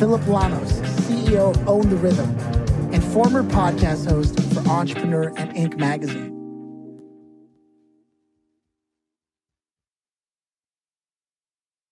Phillip 0.00 0.22
Lanos, 0.22 0.72
CEO 1.02 1.50
of 1.50 1.68
Own 1.68 1.90
the 1.90 1.96
Rhythm, 1.96 2.30
and 2.90 3.04
former 3.04 3.42
podcast 3.42 4.08
host 4.08 4.34
for 4.54 4.66
Entrepreneur 4.66 5.24
and 5.36 5.52
Inc. 5.54 5.76
magazine. 5.76 6.30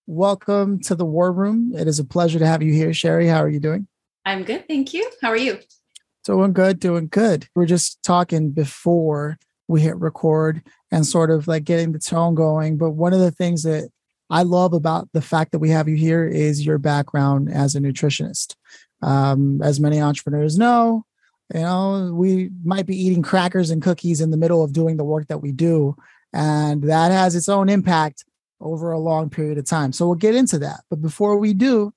Welcome 0.07 0.81
to 0.85 0.95
the 0.95 1.05
War 1.05 1.31
Room. 1.31 1.75
It 1.77 1.87
is 1.87 1.99
a 1.99 2.05
pleasure 2.05 2.39
to 2.39 2.47
have 2.47 2.63
you 2.63 2.73
here, 2.73 2.95
Sherry. 2.95 3.27
How 3.27 3.43
are 3.43 3.49
you 3.51 3.61
doing? 3.61 3.87
I'm 4.25 4.43
good, 4.43 4.67
thank 4.67 4.95
you. 4.95 5.11
How 5.21 5.29
are 5.29 5.37
you? 5.37 5.59
Doing 6.25 6.55
good, 6.55 6.81
doing 6.81 7.09
good. 7.09 7.49
We 7.55 7.65
are 7.65 7.67
just 7.67 8.03
talking 8.03 8.53
before 8.53 9.37
we 9.69 9.83
hit 9.83 9.99
record 9.99 10.63
and 10.91 11.05
sort 11.05 11.31
of 11.31 11.47
like 11.47 11.65
getting 11.65 11.93
the 11.93 11.99
tone 11.99 12.35
going. 12.35 12.79
But 12.79 12.93
one 12.93 13.13
of 13.13 13.21
the 13.21 13.31
things 13.31 13.65
that 13.65 13.91
I 14.31 14.43
love 14.43 14.73
about 14.73 15.09
the 15.13 15.23
fact 15.23 15.53
that 15.53 15.59
we 15.59 15.71
have 15.71 15.89
you 15.89 15.97
here 15.97 16.27
is 16.27 16.65
your 16.65 16.79
background 16.79 17.51
as 17.51 17.75
a 17.75 17.81
nutritionist. 17.81 18.55
Um, 19.01 19.63
as 19.63 19.81
many 19.81 20.01
entrepreneurs 20.01 20.59
know, 20.59 21.05
you 21.55 21.61
know, 21.61 22.13
we 22.13 22.51
might 22.63 22.87
be 22.87 23.01
eating 23.01 23.23
crackers 23.23 23.71
and 23.71 23.83
cookies 23.83 24.21
in 24.21 24.31
the 24.31 24.37
middle 24.37 24.63
of 24.63 24.73
doing 24.73 24.97
the 24.97 25.05
work 25.05 25.29
that 25.29 25.39
we 25.39 25.53
do. 25.53 25.97
And 26.33 26.83
that 26.85 27.11
has 27.11 27.35
its 27.35 27.49
own 27.49 27.69
impact 27.69 28.25
over 28.61 28.93
a 28.93 28.99
long 28.99 29.31
period 29.31 29.57
of 29.57 29.65
time. 29.65 29.93
So 29.93 30.07
we'll 30.07 30.17
get 30.17 30.35
into 30.35 30.59
that. 30.59 30.81
But 30.91 31.01
before 31.01 31.39
we 31.39 31.55
do, 31.55 31.93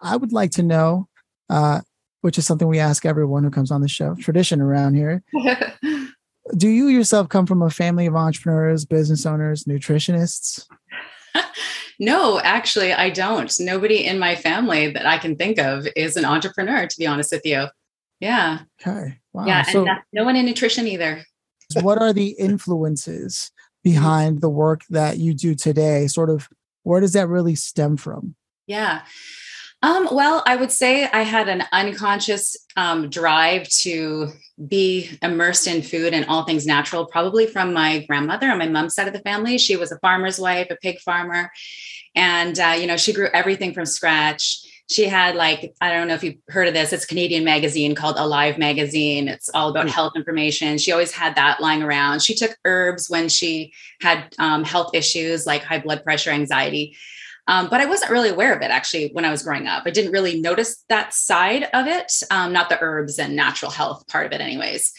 I 0.00 0.16
would 0.16 0.32
like 0.32 0.50
to 0.52 0.62
know, 0.62 1.08
uh, 1.48 1.80
which 2.20 2.36
is 2.36 2.46
something 2.46 2.68
we 2.68 2.80
ask 2.80 3.06
everyone 3.06 3.44
who 3.44 3.50
comes 3.50 3.70
on 3.70 3.80
the 3.80 3.88
show, 3.88 4.14
tradition 4.16 4.60
around 4.60 4.94
here. 4.94 5.22
do 6.56 6.68
you 6.68 6.88
yourself 6.88 7.28
come 7.28 7.46
from 7.46 7.62
a 7.62 7.70
family 7.70 8.06
of 8.06 8.16
entrepreneurs, 8.16 8.84
business 8.84 9.24
owners, 9.24 9.64
nutritionists? 9.64 10.66
no, 11.98 12.40
actually, 12.40 12.92
I 12.92 13.10
don't. 13.10 13.52
Nobody 13.60 14.04
in 14.04 14.18
my 14.18 14.34
family 14.36 14.90
that 14.90 15.06
I 15.06 15.18
can 15.18 15.36
think 15.36 15.58
of 15.58 15.86
is 15.96 16.16
an 16.16 16.24
entrepreneur, 16.24 16.86
to 16.86 16.98
be 16.98 17.06
honest 17.06 17.32
with 17.32 17.44
you. 17.44 17.66
Yeah. 18.20 18.60
Okay. 18.80 19.18
Wow. 19.32 19.46
Yeah. 19.46 19.62
So, 19.62 19.86
and 19.86 20.00
no 20.12 20.24
one 20.24 20.36
in 20.36 20.46
nutrition 20.46 20.86
either. 20.86 21.24
what 21.80 22.00
are 22.00 22.12
the 22.12 22.28
influences 22.38 23.50
behind 23.82 24.40
the 24.40 24.50
work 24.50 24.82
that 24.90 25.18
you 25.18 25.34
do 25.34 25.54
today? 25.54 26.06
Sort 26.06 26.30
of 26.30 26.48
where 26.84 27.00
does 27.00 27.12
that 27.14 27.28
really 27.28 27.54
stem 27.54 27.96
from? 27.96 28.34
Yeah. 28.66 29.02
Um, 29.82 30.08
well, 30.12 30.44
I 30.46 30.54
would 30.54 30.70
say 30.70 31.08
I 31.08 31.22
had 31.22 31.48
an 31.48 31.64
unconscious 31.72 32.56
um, 32.76 33.10
drive 33.10 33.68
to 33.80 34.28
be 34.68 35.10
immersed 35.22 35.66
in 35.66 35.82
food 35.82 36.14
and 36.14 36.24
all 36.26 36.44
things 36.44 36.66
natural, 36.66 37.06
probably 37.06 37.46
from 37.46 37.72
my 37.72 38.04
grandmother 38.06 38.48
on 38.48 38.58
my 38.58 38.68
mom's 38.68 38.94
side 38.94 39.08
of 39.08 39.12
the 39.12 39.20
family. 39.20 39.58
She 39.58 39.76
was 39.76 39.90
a 39.90 39.98
farmer's 39.98 40.38
wife, 40.38 40.68
a 40.70 40.76
pig 40.76 41.00
farmer. 41.00 41.50
And, 42.14 42.58
uh, 42.60 42.76
you 42.78 42.86
know, 42.86 42.96
she 42.96 43.12
grew 43.12 43.28
everything 43.32 43.74
from 43.74 43.86
scratch. 43.86 44.60
She 44.88 45.06
had 45.06 45.34
like, 45.34 45.74
I 45.80 45.90
don't 45.90 46.06
know 46.06 46.14
if 46.14 46.22
you've 46.22 46.36
heard 46.48 46.68
of 46.68 46.74
this, 46.74 46.92
it's 46.92 47.04
a 47.04 47.06
Canadian 47.08 47.44
magazine 47.44 47.94
called 47.94 48.16
Alive 48.18 48.58
Magazine. 48.58 49.26
It's 49.26 49.48
all 49.48 49.70
about 49.70 49.86
mm-hmm. 49.86 49.94
health 49.94 50.12
information. 50.14 50.78
She 50.78 50.92
always 50.92 51.12
had 51.12 51.34
that 51.36 51.60
lying 51.60 51.82
around. 51.82 52.22
She 52.22 52.34
took 52.34 52.56
herbs 52.64 53.08
when 53.08 53.28
she 53.28 53.72
had 54.00 54.34
um, 54.38 54.62
health 54.62 54.90
issues 54.94 55.46
like 55.46 55.64
high 55.64 55.80
blood 55.80 56.04
pressure, 56.04 56.30
anxiety. 56.30 56.96
Um, 57.48 57.68
but 57.68 57.80
I 57.80 57.86
wasn't 57.86 58.12
really 58.12 58.28
aware 58.28 58.54
of 58.54 58.62
it 58.62 58.70
actually 58.70 59.10
when 59.12 59.24
I 59.24 59.30
was 59.30 59.42
growing 59.42 59.66
up. 59.66 59.82
I 59.84 59.90
didn't 59.90 60.12
really 60.12 60.40
notice 60.40 60.84
that 60.88 61.12
side 61.12 61.64
of 61.74 61.86
it, 61.86 62.12
um, 62.30 62.52
not 62.52 62.68
the 62.68 62.78
herbs 62.80 63.18
and 63.18 63.34
natural 63.34 63.70
health 63.70 64.06
part 64.06 64.26
of 64.26 64.32
it, 64.32 64.40
anyways. 64.40 64.92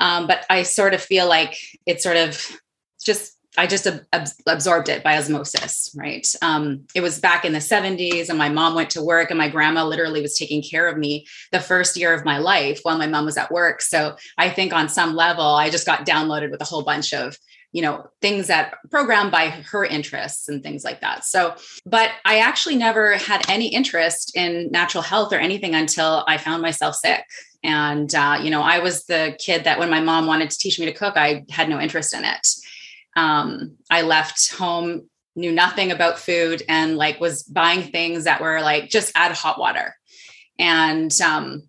Um, 0.00 0.26
but 0.26 0.44
I 0.50 0.64
sort 0.64 0.94
of 0.94 1.02
feel 1.02 1.28
like 1.28 1.56
it 1.86 2.02
sort 2.02 2.16
of 2.16 2.60
just 3.04 3.38
I 3.56 3.66
just 3.66 3.86
ab- 3.86 4.28
absorbed 4.46 4.88
it 4.88 5.02
by 5.02 5.16
osmosis, 5.16 5.92
right? 5.96 6.26
Um, 6.42 6.86
it 6.94 7.00
was 7.00 7.18
back 7.18 7.44
in 7.44 7.52
the 7.52 7.58
70s, 7.58 8.28
and 8.28 8.38
my 8.38 8.48
mom 8.48 8.76
went 8.76 8.90
to 8.90 9.02
work, 9.02 9.30
and 9.30 9.38
my 9.38 9.48
grandma 9.48 9.84
literally 9.84 10.22
was 10.22 10.38
taking 10.38 10.62
care 10.62 10.86
of 10.86 10.96
me 10.96 11.26
the 11.50 11.58
first 11.58 11.96
year 11.96 12.14
of 12.14 12.24
my 12.24 12.38
life 12.38 12.80
while 12.84 12.98
my 12.98 13.08
mom 13.08 13.24
was 13.24 13.36
at 13.36 13.50
work. 13.50 13.82
So 13.82 14.16
I 14.36 14.50
think 14.50 14.72
on 14.72 14.88
some 14.88 15.16
level, 15.16 15.44
I 15.44 15.70
just 15.70 15.86
got 15.86 16.06
downloaded 16.06 16.52
with 16.52 16.60
a 16.60 16.64
whole 16.64 16.82
bunch 16.82 17.12
of 17.12 17.36
you 17.72 17.82
know 17.82 18.08
things 18.20 18.46
that 18.46 18.74
programmed 18.90 19.30
by 19.30 19.48
her 19.48 19.84
interests 19.84 20.48
and 20.48 20.62
things 20.62 20.84
like 20.84 21.00
that. 21.00 21.24
So 21.24 21.54
but 21.84 22.10
i 22.24 22.38
actually 22.38 22.76
never 22.76 23.16
had 23.16 23.48
any 23.48 23.68
interest 23.68 24.36
in 24.36 24.70
natural 24.70 25.02
health 25.02 25.32
or 25.32 25.36
anything 25.36 25.74
until 25.74 26.24
i 26.26 26.38
found 26.38 26.62
myself 26.62 26.94
sick. 26.94 27.24
And 27.62 28.14
uh, 28.14 28.38
you 28.42 28.50
know 28.50 28.62
i 28.62 28.78
was 28.78 29.04
the 29.04 29.36
kid 29.38 29.64
that 29.64 29.78
when 29.78 29.90
my 29.90 30.00
mom 30.00 30.26
wanted 30.26 30.50
to 30.50 30.58
teach 30.58 30.78
me 30.78 30.86
to 30.86 30.92
cook 30.92 31.16
i 31.16 31.44
had 31.50 31.68
no 31.68 31.80
interest 31.80 32.14
in 32.14 32.24
it. 32.24 32.46
Um, 33.16 33.76
i 33.90 34.02
left 34.02 34.54
home 34.54 35.08
knew 35.36 35.52
nothing 35.52 35.92
about 35.92 36.18
food 36.18 36.62
and 36.68 36.96
like 36.96 37.20
was 37.20 37.44
buying 37.44 37.92
things 37.92 38.24
that 38.24 38.40
were 38.40 38.60
like 38.60 38.88
just 38.88 39.12
add 39.14 39.30
hot 39.30 39.56
water. 39.56 39.94
And 40.58 41.12
um, 41.20 41.68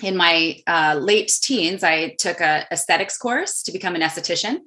in 0.00 0.16
my 0.16 0.56
uh, 0.66 0.98
late 1.00 1.32
teens 1.42 1.82
i 1.82 2.14
took 2.18 2.40
a 2.40 2.66
aesthetics 2.70 3.16
course 3.16 3.62
to 3.62 3.72
become 3.72 3.94
an 3.94 4.02
esthetician 4.02 4.58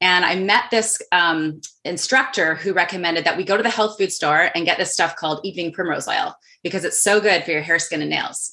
and 0.00 0.24
I 0.24 0.34
met 0.36 0.64
this 0.70 1.00
um, 1.12 1.60
instructor 1.84 2.54
who 2.54 2.72
recommended 2.72 3.24
that 3.24 3.36
we 3.36 3.44
go 3.44 3.56
to 3.56 3.62
the 3.62 3.70
health 3.70 3.96
food 3.98 4.12
store 4.12 4.50
and 4.54 4.64
get 4.64 4.78
this 4.78 4.92
stuff 4.92 5.16
called 5.16 5.40
evening 5.44 5.72
primrose 5.72 6.08
oil 6.08 6.34
because 6.62 6.84
it's 6.84 7.02
so 7.02 7.20
good 7.20 7.44
for 7.44 7.52
your 7.52 7.62
hair, 7.62 7.78
skin, 7.78 8.00
and 8.00 8.10
nails. 8.10 8.52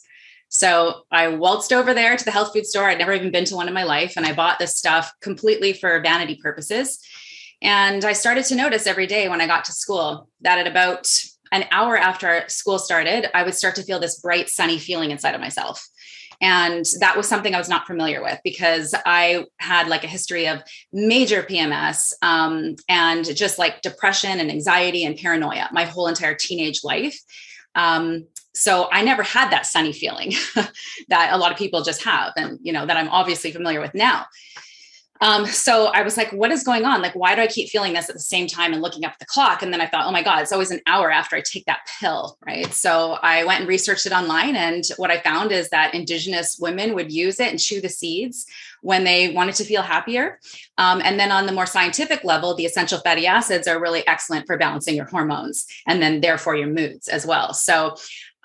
So 0.50 1.04
I 1.12 1.30
waltzed 1.30 1.72
over 1.72 1.94
there 1.94 2.18
to 2.18 2.26
the 2.26 2.32
health 2.32 2.52
food 2.54 2.66
store. 2.66 2.90
I'd 2.90 2.98
never 2.98 3.14
even 3.14 3.32
been 3.32 3.46
to 3.46 3.56
one 3.56 3.70
in 3.70 3.74
my 3.74 3.84
life. 3.84 4.14
And 4.18 4.26
I 4.26 4.34
bought 4.34 4.60
this 4.60 4.78
stuff 4.78 5.12
completely 5.22 5.72
for 5.72 6.02
vanity 6.02 6.36
purposes. 6.42 7.00
And 7.62 8.04
I 8.04 8.14
started 8.14 8.44
to 8.46 8.56
notice 8.56 8.86
every 8.86 9.08
day 9.08 9.30
when 9.30 9.40
I 9.40 9.48
got 9.48 9.66
to 9.66 9.72
school 9.72 10.28
that 10.42 10.60
at 10.60 10.68
about 10.68 11.10
an 11.54 11.66
hour 11.72 11.98
after 11.98 12.44
school 12.48 12.80
started, 12.80 13.30
I 13.36 13.44
would 13.44 13.56
start 13.56 13.76
to 13.76 13.84
feel 13.84 14.00
this 14.00 14.20
bright, 14.20 14.50
sunny 14.50 14.78
feeling 14.78 15.12
inside 15.12 15.36
of 15.36 15.42
myself. 15.42 15.86
And 16.42 16.86
that 17.00 17.16
was 17.16 17.28
something 17.28 17.54
I 17.54 17.60
was 17.60 17.70
not 17.70 17.86
familiar 17.86 18.22
with 18.22 18.40
because 18.44 18.96
I 19.06 19.46
had 19.60 19.88
like 19.88 20.04
a 20.04 20.08
history 20.08 20.48
of 20.48 20.64
major 20.92 21.44
PMS 21.44 22.14
um, 22.24 22.76
and 22.90 23.24
just 23.36 23.60
like 23.60 23.82
depression 23.82 24.40
and 24.40 24.50
anxiety 24.50 25.06
and 25.06 25.16
paranoia 25.16 25.70
my 25.72 25.86
whole 25.86 26.08
entire 26.08 26.34
teenage 26.36 26.84
life. 26.84 27.18
Um, 27.76 28.26
so 28.54 28.90
I 28.92 29.04
never 29.04 29.24
had 29.24 29.52
that 29.52 29.66
sunny 29.66 29.94
feeling 29.94 30.34
that 31.10 31.30
a 31.32 31.38
lot 31.38 31.52
of 31.52 31.58
people 31.58 31.84
just 31.84 32.04
have, 32.04 32.34
and 32.36 32.60
you 32.62 32.74
know 32.74 32.86
that 32.86 32.98
I'm 32.98 33.08
obviously 33.08 33.52
familiar 33.52 33.80
with 33.80 33.94
now. 33.94 34.26
Um, 35.22 35.46
so 35.46 35.86
I 35.88 36.02
was 36.02 36.18
like, 36.18 36.32
what 36.32 36.52
is 36.52 36.64
going 36.64 36.84
on? 36.84 37.02
Like, 37.02 37.14
why 37.14 37.36
do 37.36 37.42
I 37.42 37.48
keep 37.48 37.70
feeling 37.70 37.94
this 37.94 38.10
at 38.10 38.16
the 38.16 38.22
same 38.22 38.48
time 38.48 38.74
and 38.74 38.82
looking 38.82 39.06
up 39.06 39.14
at 39.14 39.20
the 39.20 39.26
clock? 39.26 39.62
And 39.62 39.72
then 39.72 39.80
I 39.80 39.86
thought, 39.86 40.08
oh 40.08 40.12
my 40.12 40.24
God, 40.24 40.42
it's 40.42 40.52
always 40.52 40.72
an 40.72 40.82
hour 40.88 41.12
after 41.12 41.36
I 41.36 41.42
take 41.42 41.66
that 41.66 41.88
pill, 42.00 42.38
right? 42.46 42.74
So 42.74 43.20
I 43.22 43.44
went 43.44 43.60
and 43.60 43.70
researched 43.70 44.08
it 44.08 44.14
online. 44.14 44.56
And 44.56 44.84
what 44.98 45.12
I 45.12 45.20
found 45.20 45.52
is 45.52 45.70
that 45.70 45.94
Indigenous 45.94 46.58
women 46.60 46.96
would 46.96 47.12
use 47.12 47.40
it 47.40 47.52
and 47.52 47.60
chew 47.60 47.82
the 47.82 47.90
seeds 47.90 48.48
when 48.82 49.04
they 49.04 49.32
wanted 49.32 49.56
to 49.56 49.64
feel 49.64 49.84
happier. 49.84 50.40
Um, 50.80 51.02
and 51.04 51.20
then 51.20 51.32
on 51.32 51.46
the 51.46 51.52
more 51.52 51.68
scientific 51.68 52.24
level, 52.24 52.56
the 52.56 52.66
essential 52.66 53.00
fatty 53.00 53.28
acids 53.28 53.68
are 53.68 53.80
really 53.80 54.06
excellent 54.08 54.48
for 54.48 54.58
balancing 54.58 54.96
your 54.96 55.06
hormones 55.06 55.68
and 55.86 56.02
then 56.02 56.22
therefore 56.22 56.56
your 56.56 56.68
moods 56.68 57.08
as 57.08 57.28
well. 57.28 57.54
So 57.54 57.96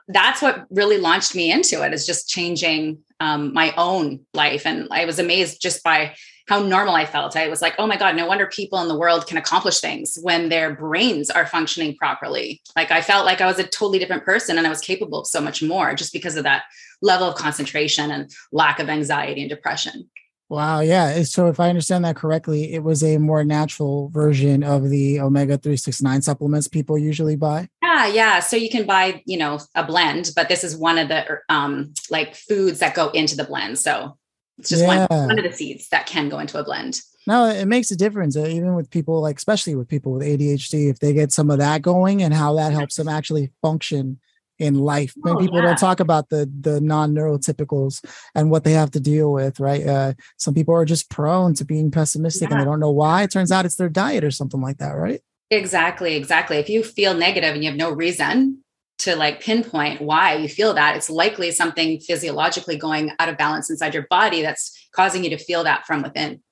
that's 0.09 0.43
what 0.43 0.67
really 0.71 0.99
launched 0.99 1.35
me 1.35 1.51
into 1.51 1.83
it 1.85 1.93
is 1.93 2.07
just 2.07 2.29
changing 2.29 2.99
um, 3.19 3.55
my 3.55 3.73
own 3.77 4.21
life. 4.35 4.67
And 4.67 4.89
I 4.91 5.05
was 5.07 5.19
amazed 5.19 5.61
just 5.61 5.83
by 5.83 6.15
how 6.49 6.61
normal 6.61 6.95
I 6.95 7.05
felt. 7.05 7.37
I 7.37 7.49
was 7.49 7.61
like, 7.61 7.75
oh 7.79 7.87
my 7.87 7.97
God, 7.97 8.17
no 8.17 8.27
wonder 8.27 8.47
people 8.47 8.81
in 8.81 8.89
the 8.89 8.99
world 8.99 9.27
can 9.27 9.37
accomplish 9.37 9.81
things 9.81 10.19
when 10.23 10.49
their 10.49 10.75
brains 10.75 11.29
are 11.29 11.47
functioning 11.47 11.97
properly. 11.97 12.61
Like 12.77 12.91
I 12.91 13.03
felt 13.03 13.27
like 13.27 13.41
I 13.41 13.47
was 13.47 13.59
a 13.59 13.65
totally 13.65 13.99
different 13.99 14.25
person 14.25 14.57
and 14.57 14.67
I 14.67 14.71
was 14.71 14.81
capable 14.81 15.21
of 15.21 15.27
so 15.27 15.41
much 15.41 15.63
more 15.63 15.95
just 15.95 16.13
because 16.13 16.37
of 16.37 16.45
that 16.45 16.65
level 17.03 17.29
of 17.29 17.35
concentration 17.35 18.11
and 18.11 18.31
lack 18.53 18.79
of 18.79 18.89
anxiety 18.89 19.43
and 19.43 19.51
depression. 19.51 20.09
Wow. 20.49 20.79
Yeah. 20.79 21.25
So 21.25 21.49
if 21.49 21.59
I 21.59 21.69
understand 21.69 22.05
that 22.05 22.15
correctly, 22.15 22.73
it 22.73 22.85
was 22.85 23.03
a 23.03 23.19
more 23.19 23.43
natural 23.43 24.11
version 24.11 24.63
of 24.63 24.89
the 24.89 25.21
omega 25.21 25.59
369 25.59 26.23
supplements 26.23 26.69
people 26.69 26.97
usually 26.97 27.35
buy. 27.35 27.69
Yeah. 27.83 28.07
Yeah. 28.07 28.39
So 28.41 28.57
you 28.57 28.71
can 28.71 28.87
buy, 28.87 29.23
you 29.27 29.39
know, 29.39 29.59
a 29.75 29.85
blend, 29.85 30.31
but 30.37 30.49
this 30.49 30.63
is 30.63 30.77
one 30.77 30.99
of 30.99 31.09
the 31.09 31.41
um, 31.49 31.93
like 32.11 32.37
foods 32.37 32.79
that 32.79 32.95
go 32.95 33.09
into 33.11 33.37
the 33.37 33.43
blend. 33.43 33.81
So 33.81 34.17
it's 34.59 34.71
just 34.71 34.83
yeah. 34.83 35.07
one, 35.11 35.27
one 35.29 35.39
of 35.39 35.45
the 35.45 35.53
seeds 35.53 35.89
that 35.91 36.07
can 36.07 36.29
go 36.29 36.39
into 36.39 36.59
a 36.59 36.65
blend. 36.65 37.01
No, 37.27 37.47
it 37.47 37.67
makes 37.67 37.91
a 37.91 37.97
difference, 37.97 38.37
uh, 38.37 38.47
even 38.47 38.75
with 38.75 38.91
people 38.91 39.21
like, 39.21 39.37
especially 39.37 39.75
with 39.75 39.89
people 39.89 40.13
with 40.13 40.23
ADHD, 40.23 40.89
if 40.91 41.01
they 41.01 41.13
get 41.13 41.33
some 41.33 41.51
of 41.51 41.59
that 41.59 41.83
going 41.83 42.23
and 42.23 42.33
how 42.33 42.55
that 42.55 42.73
helps 42.73 42.95
them 42.95 43.09
actually 43.09 43.53
function 43.63 44.21
in 44.59 44.75
life. 44.79 45.13
Many 45.17 45.37
Oh, 45.37 45.41
people 45.41 45.57
yeah. 45.57 45.67
don't 45.67 45.79
talk 45.79 46.01
about 46.01 46.31
the 46.31 46.51
the 46.61 46.81
non-neurotypicals 46.81 48.05
and 48.35 48.51
what 48.51 48.65
they 48.65 48.73
have 48.73 48.91
to 48.93 49.01
deal 49.01 49.33
with, 49.33 49.61
right? 49.61 49.87
Uh, 49.87 50.15
some 50.39 50.55
people 50.55 50.75
are 50.75 50.85
just 50.85 51.11
prone 51.11 51.53
to 51.55 51.65
being 51.65 51.91
pessimistic 51.91 52.51
and 52.51 52.61
they 52.61 52.65
don't 52.65 52.81
know 52.81 52.91
why. 52.91 53.25
It 53.25 53.31
turns 53.33 53.53
out 53.53 53.67
it's 53.67 53.77
their 53.77 53.89
diet 53.89 54.25
or 54.25 54.31
something 54.31 54.61
like 54.61 54.79
that, 54.79 54.93
right? 54.93 55.21
Exactly, 55.51 56.17
exactly. 56.17 56.57
If 56.57 56.69
you 56.69 56.83
feel 56.83 57.15
negative 57.15 57.55
and 57.55 57.63
you 57.63 57.71
have 57.71 57.79
no 57.79 57.91
reason 57.91 58.65
to 58.99 59.15
like 59.15 59.41
pinpoint 59.41 60.01
why 60.01 60.35
you 60.37 60.49
feel 60.49 60.75
that, 60.75 60.97
it's 60.97 61.11
likely 61.11 61.51
something 61.51 62.01
physiologically 62.01 62.77
going 62.77 63.13
out 63.19 63.29
of 63.29 63.37
balance 63.37 63.71
inside 63.71 63.95
your 63.95 64.07
body 64.09 64.43
that's 64.43 64.89
causing 64.93 65.25
you 65.25 65.31
to 65.31 65.39
feel 65.39 65.65
that 65.65 65.87
from 65.87 66.03
within. 66.03 66.43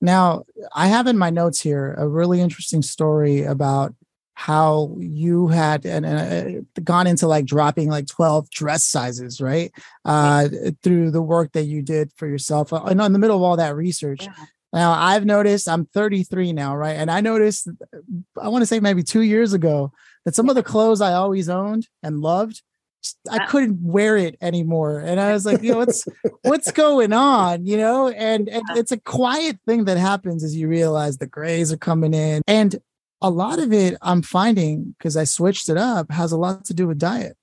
Now, 0.00 0.44
I 0.74 0.88
have 0.88 1.06
in 1.06 1.16
my 1.16 1.30
notes 1.30 1.60
here 1.60 1.94
a 1.94 2.06
really 2.06 2.40
interesting 2.40 2.82
story 2.82 3.42
about 3.42 3.94
how 4.34 4.96
you 4.98 5.48
had 5.48 5.86
and, 5.86 6.04
and 6.04 6.66
uh, 6.76 6.80
gone 6.82 7.06
into 7.06 7.26
like 7.26 7.46
dropping 7.46 7.88
like 7.88 8.06
12 8.06 8.50
dress 8.50 8.84
sizes, 8.84 9.40
right? 9.40 9.72
Uh, 10.04 10.48
through 10.82 11.12
the 11.12 11.22
work 11.22 11.52
that 11.52 11.64
you 11.64 11.82
did 11.82 12.12
for 12.16 12.26
yourself. 12.26 12.72
Uh, 12.72 12.82
And 12.82 13.00
in 13.00 13.12
the 13.12 13.18
middle 13.18 13.36
of 13.36 13.42
all 13.42 13.56
that 13.56 13.76
research. 13.76 14.24
Yeah. 14.24 14.32
Now, 14.72 14.92
I've 14.92 15.24
noticed 15.24 15.68
I'm 15.68 15.86
33 15.86 16.52
now, 16.52 16.76
right? 16.76 16.96
And 16.96 17.08
I 17.10 17.20
noticed, 17.20 17.68
I 18.40 18.48
want 18.48 18.62
to 18.62 18.66
say 18.66 18.80
maybe 18.80 19.04
two 19.04 19.22
years 19.22 19.52
ago, 19.52 19.92
that 20.24 20.34
some 20.34 20.48
of 20.48 20.54
the 20.54 20.62
clothes 20.62 21.00
I 21.00 21.14
always 21.14 21.48
owned 21.48 21.88
and 22.02 22.20
loved, 22.20 22.62
I 23.30 23.36
uh. 23.36 23.46
couldn't 23.48 23.78
wear 23.82 24.16
it 24.16 24.36
anymore. 24.40 25.00
And 25.00 25.20
I 25.20 25.32
was 25.32 25.44
like, 25.44 25.62
you 25.62 25.72
know, 25.72 25.78
what's 25.78 26.04
what's 26.42 26.70
going 26.72 27.12
on? 27.12 27.66
You 27.66 27.76
know, 27.76 28.08
and, 28.08 28.48
and 28.48 28.62
it's 28.76 28.92
a 28.92 29.00
quiet 29.00 29.58
thing 29.66 29.84
that 29.84 29.98
happens 29.98 30.42
as 30.44 30.56
you 30.56 30.68
realize 30.68 31.18
the 31.18 31.26
grays 31.26 31.72
are 31.72 31.76
coming 31.76 32.14
in. 32.14 32.42
And 32.46 32.76
a 33.20 33.30
lot 33.30 33.58
of 33.58 33.72
it 33.72 33.96
I'm 34.02 34.22
finding 34.22 34.94
because 34.98 35.16
I 35.16 35.24
switched 35.24 35.68
it 35.68 35.76
up 35.76 36.10
has 36.10 36.32
a 36.32 36.36
lot 36.36 36.64
to 36.66 36.74
do 36.74 36.86
with 36.86 36.98
diet. 36.98 37.36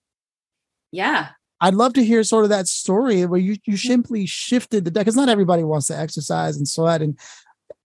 Yeah. 0.92 1.30
I'd 1.60 1.76
love 1.76 1.94
to 1.94 2.04
hear 2.04 2.24
sort 2.24 2.44
of 2.44 2.50
that 2.50 2.68
story 2.68 3.26
where 3.26 3.40
you 3.40 3.58
you 3.66 3.74
mm-hmm. 3.74 3.88
simply 3.88 4.26
shifted 4.26 4.86
the 4.86 4.92
diet 4.92 5.06
because 5.06 5.16
not 5.16 5.30
everybody 5.30 5.64
wants 5.64 5.88
to 5.88 5.98
exercise 5.98 6.58
and 6.58 6.68
sweat 6.68 7.02
and 7.02 7.18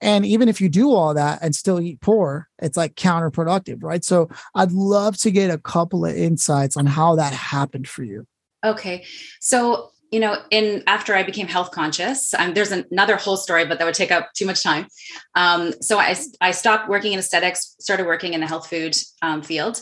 and 0.01 0.27
even 0.27 0.49
if 0.49 0.61
you 0.61 0.69
do 0.69 0.91
all 0.91 1.15
that 1.15 1.39
and 1.43 1.55
still 1.55 1.81
eat 1.81 2.01
poor, 2.01 2.49
it's 2.61 2.77
like 2.77 2.95
counterproductive, 2.95 3.83
right? 3.83 4.05
So 4.05 4.29
I'd 4.55 4.73
love 4.73 5.17
to 5.19 5.31
get 5.31 5.51
a 5.51 5.59
couple 5.59 6.05
of 6.05 6.15
insights 6.15 6.77
on 6.77 6.87
how 6.87 7.17
that 7.17 7.33
happened 7.33 7.89
for 7.89 8.05
you. 8.05 8.27
Okay. 8.65 9.05
So, 9.41 9.91
you 10.11 10.21
know, 10.21 10.37
in 10.51 10.83
after 10.87 11.15
I 11.15 11.23
became 11.23 11.47
health 11.47 11.71
conscious, 11.71 12.35
um, 12.35 12.55
there's 12.55 12.73
another 12.73 13.17
whole 13.17 13.37
story, 13.37 13.65
but 13.65 13.79
that 13.79 13.85
would 13.85 13.95
take 13.95 14.13
up 14.13 14.31
too 14.35 14.47
much 14.47 14.63
time. 14.63 14.87
Um, 15.35 15.73
so 15.81 15.99
I, 15.99 16.17
I 16.41 16.51
stopped 16.51 16.89
working 16.89 17.13
in 17.13 17.19
aesthetics, 17.19 17.75
started 17.81 18.07
working 18.07 18.35
in 18.35 18.41
the 18.41 18.47
health 18.47 18.69
food 18.69 18.97
um, 19.23 19.43
field. 19.43 19.81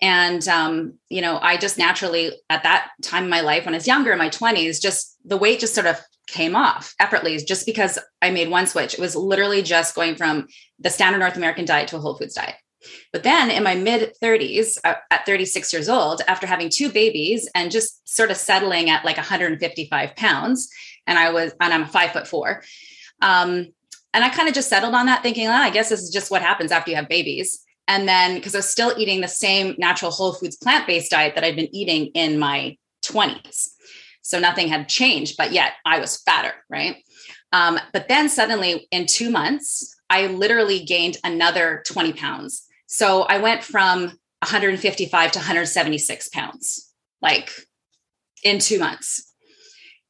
And, 0.00 0.46
um, 0.48 0.94
you 1.08 1.20
know, 1.22 1.38
I 1.40 1.56
just 1.56 1.78
naturally, 1.78 2.32
at 2.50 2.64
that 2.64 2.90
time 3.02 3.24
in 3.24 3.30
my 3.30 3.40
life, 3.40 3.64
when 3.64 3.74
I 3.74 3.78
was 3.78 3.86
younger, 3.86 4.10
in 4.10 4.18
my 4.18 4.30
20s, 4.30 4.80
just 4.80 5.16
the 5.24 5.36
weight 5.36 5.60
just 5.60 5.74
sort 5.74 5.86
of 5.86 6.00
came 6.26 6.56
off 6.56 6.94
effortlessly 7.00 7.44
just 7.46 7.66
because 7.66 7.98
I 8.20 8.30
made 8.30 8.50
one 8.50 8.66
switch. 8.66 8.94
It 8.94 9.00
was 9.00 9.16
literally 9.16 9.62
just 9.62 9.94
going 9.94 10.16
from 10.16 10.46
the 10.78 10.90
standard 10.90 11.18
North 11.18 11.36
American 11.36 11.64
diet 11.64 11.88
to 11.88 11.96
a 11.96 12.00
whole 12.00 12.16
foods 12.16 12.34
diet. 12.34 12.54
But 13.12 13.22
then 13.22 13.50
in 13.50 13.62
my 13.62 13.74
mid 13.74 14.14
30s, 14.22 14.78
uh, 14.84 14.94
at 15.10 15.26
36 15.26 15.72
years 15.72 15.88
old, 15.88 16.22
after 16.26 16.46
having 16.46 16.68
two 16.68 16.90
babies 16.90 17.48
and 17.54 17.70
just 17.70 18.08
sort 18.08 18.30
of 18.30 18.36
settling 18.36 18.90
at 18.90 19.04
like 19.04 19.16
155 19.16 20.16
pounds, 20.16 20.68
and 21.06 21.18
I 21.18 21.30
was, 21.30 21.52
and 21.60 21.72
I'm 21.72 21.86
five 21.86 22.12
foot 22.12 22.26
four. 22.26 22.62
Um, 23.20 23.68
and 24.14 24.24
I 24.24 24.28
kind 24.28 24.48
of 24.48 24.54
just 24.54 24.68
settled 24.68 24.94
on 24.94 25.06
that, 25.06 25.22
thinking, 25.22 25.46
oh, 25.46 25.52
I 25.52 25.70
guess 25.70 25.88
this 25.88 26.02
is 26.02 26.10
just 26.10 26.30
what 26.30 26.42
happens 26.42 26.70
after 26.70 26.90
you 26.90 26.96
have 26.96 27.08
babies. 27.08 27.64
And 27.88 28.08
then 28.08 28.34
because 28.34 28.54
I 28.54 28.58
was 28.58 28.68
still 28.68 28.94
eating 28.96 29.20
the 29.20 29.28
same 29.28 29.74
natural 29.78 30.10
whole 30.10 30.34
foods 30.34 30.56
plant 30.56 30.86
based 30.86 31.10
diet 31.10 31.34
that 31.34 31.44
I'd 31.44 31.56
been 31.56 31.74
eating 31.74 32.06
in 32.14 32.38
my 32.38 32.76
20s. 33.04 33.70
So 34.22 34.38
nothing 34.38 34.68
had 34.68 34.88
changed, 34.88 35.36
but 35.36 35.52
yet 35.52 35.72
I 35.84 35.98
was 35.98 36.22
fatter, 36.22 36.54
right? 36.70 36.96
Um, 37.52 37.78
but 37.92 38.08
then 38.08 38.28
suddenly 38.28 38.88
in 38.90 39.06
two 39.06 39.30
months, 39.30 39.94
I 40.08 40.26
literally 40.26 40.84
gained 40.84 41.18
another 41.24 41.82
20 41.86 42.12
pounds. 42.14 42.66
So 42.86 43.22
I 43.22 43.38
went 43.38 43.62
from 43.64 44.02
155 44.40 45.32
to 45.32 45.38
176 45.38 46.28
pounds, 46.28 46.92
like 47.20 47.50
in 48.42 48.58
two 48.58 48.78
months. 48.78 49.32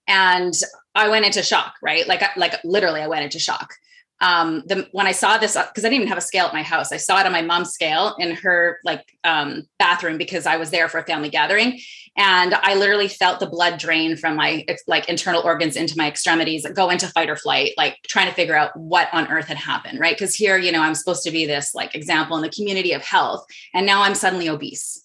And 0.09 0.55
I 0.95 1.09
went 1.09 1.27
into 1.27 1.43
shock, 1.43 1.75
right? 1.83 2.07
Like, 2.07 2.23
like 2.37 2.63
literally, 2.65 3.01
I 3.01 3.07
went 3.09 3.25
into 3.25 3.39
shock. 3.39 3.75
Um, 4.21 4.63
the, 4.67 4.89
when 4.93 5.09
I 5.09 5.13
saw 5.13 5.37
this, 5.39 5.55
because 5.55 5.85
I 5.85 5.89
didn't 5.89 5.95
even 5.95 6.09
have 6.09 6.19
a 6.19 6.21
scale 6.21 6.47
at 6.47 6.53
my 6.53 6.63
house, 6.63 6.93
I 6.93 6.97
saw 6.97 7.19
it 7.19 7.27
on 7.27 7.33
my 7.33 7.43
mom's 7.43 7.73
scale 7.73 8.15
in 8.21 8.37
her 8.37 8.79
like 8.85 9.05
um, 9.25 9.65
bathroom 9.81 10.17
because 10.17 10.47
I 10.47 10.59
was 10.59 10.71
there 10.71 10.89
for 10.89 10.99
a 10.99 11.05
family 11.05 11.29
gathering, 11.29 11.81
and 12.17 12.55
I 12.55 12.75
literally 12.75 13.09
felt 13.09 13.41
the 13.41 13.47
blood 13.47 13.79
drain 13.79 14.17
from 14.17 14.37
my 14.37 14.65
like 14.87 15.09
internal 15.09 15.43
organs 15.43 15.75
into 15.75 15.99
my 15.99 16.07
extremities, 16.07 16.65
go 16.73 16.91
into 16.91 17.09
fight 17.09 17.31
or 17.31 17.37
flight, 17.37 17.73
like 17.77 17.97
trying 18.07 18.29
to 18.29 18.35
figure 18.35 18.57
out 18.57 18.77
what 18.77 19.09
on 19.13 19.27
earth 19.27 19.47
had 19.47 19.57
happened, 19.57 19.99
right? 19.99 20.15
Because 20.15 20.37
here, 20.37 20.57
you 20.57 20.71
know, 20.71 20.83
I'm 20.83 20.95
supposed 20.95 21.25
to 21.25 21.33
be 21.33 21.45
this 21.45 21.75
like 21.75 21.97
example 21.97 22.37
in 22.37 22.43
the 22.43 22.51
community 22.51 22.93
of 22.93 23.03
health, 23.03 23.45
and 23.75 23.85
now 23.85 24.03
I'm 24.03 24.15
suddenly 24.15 24.49
obese, 24.49 25.05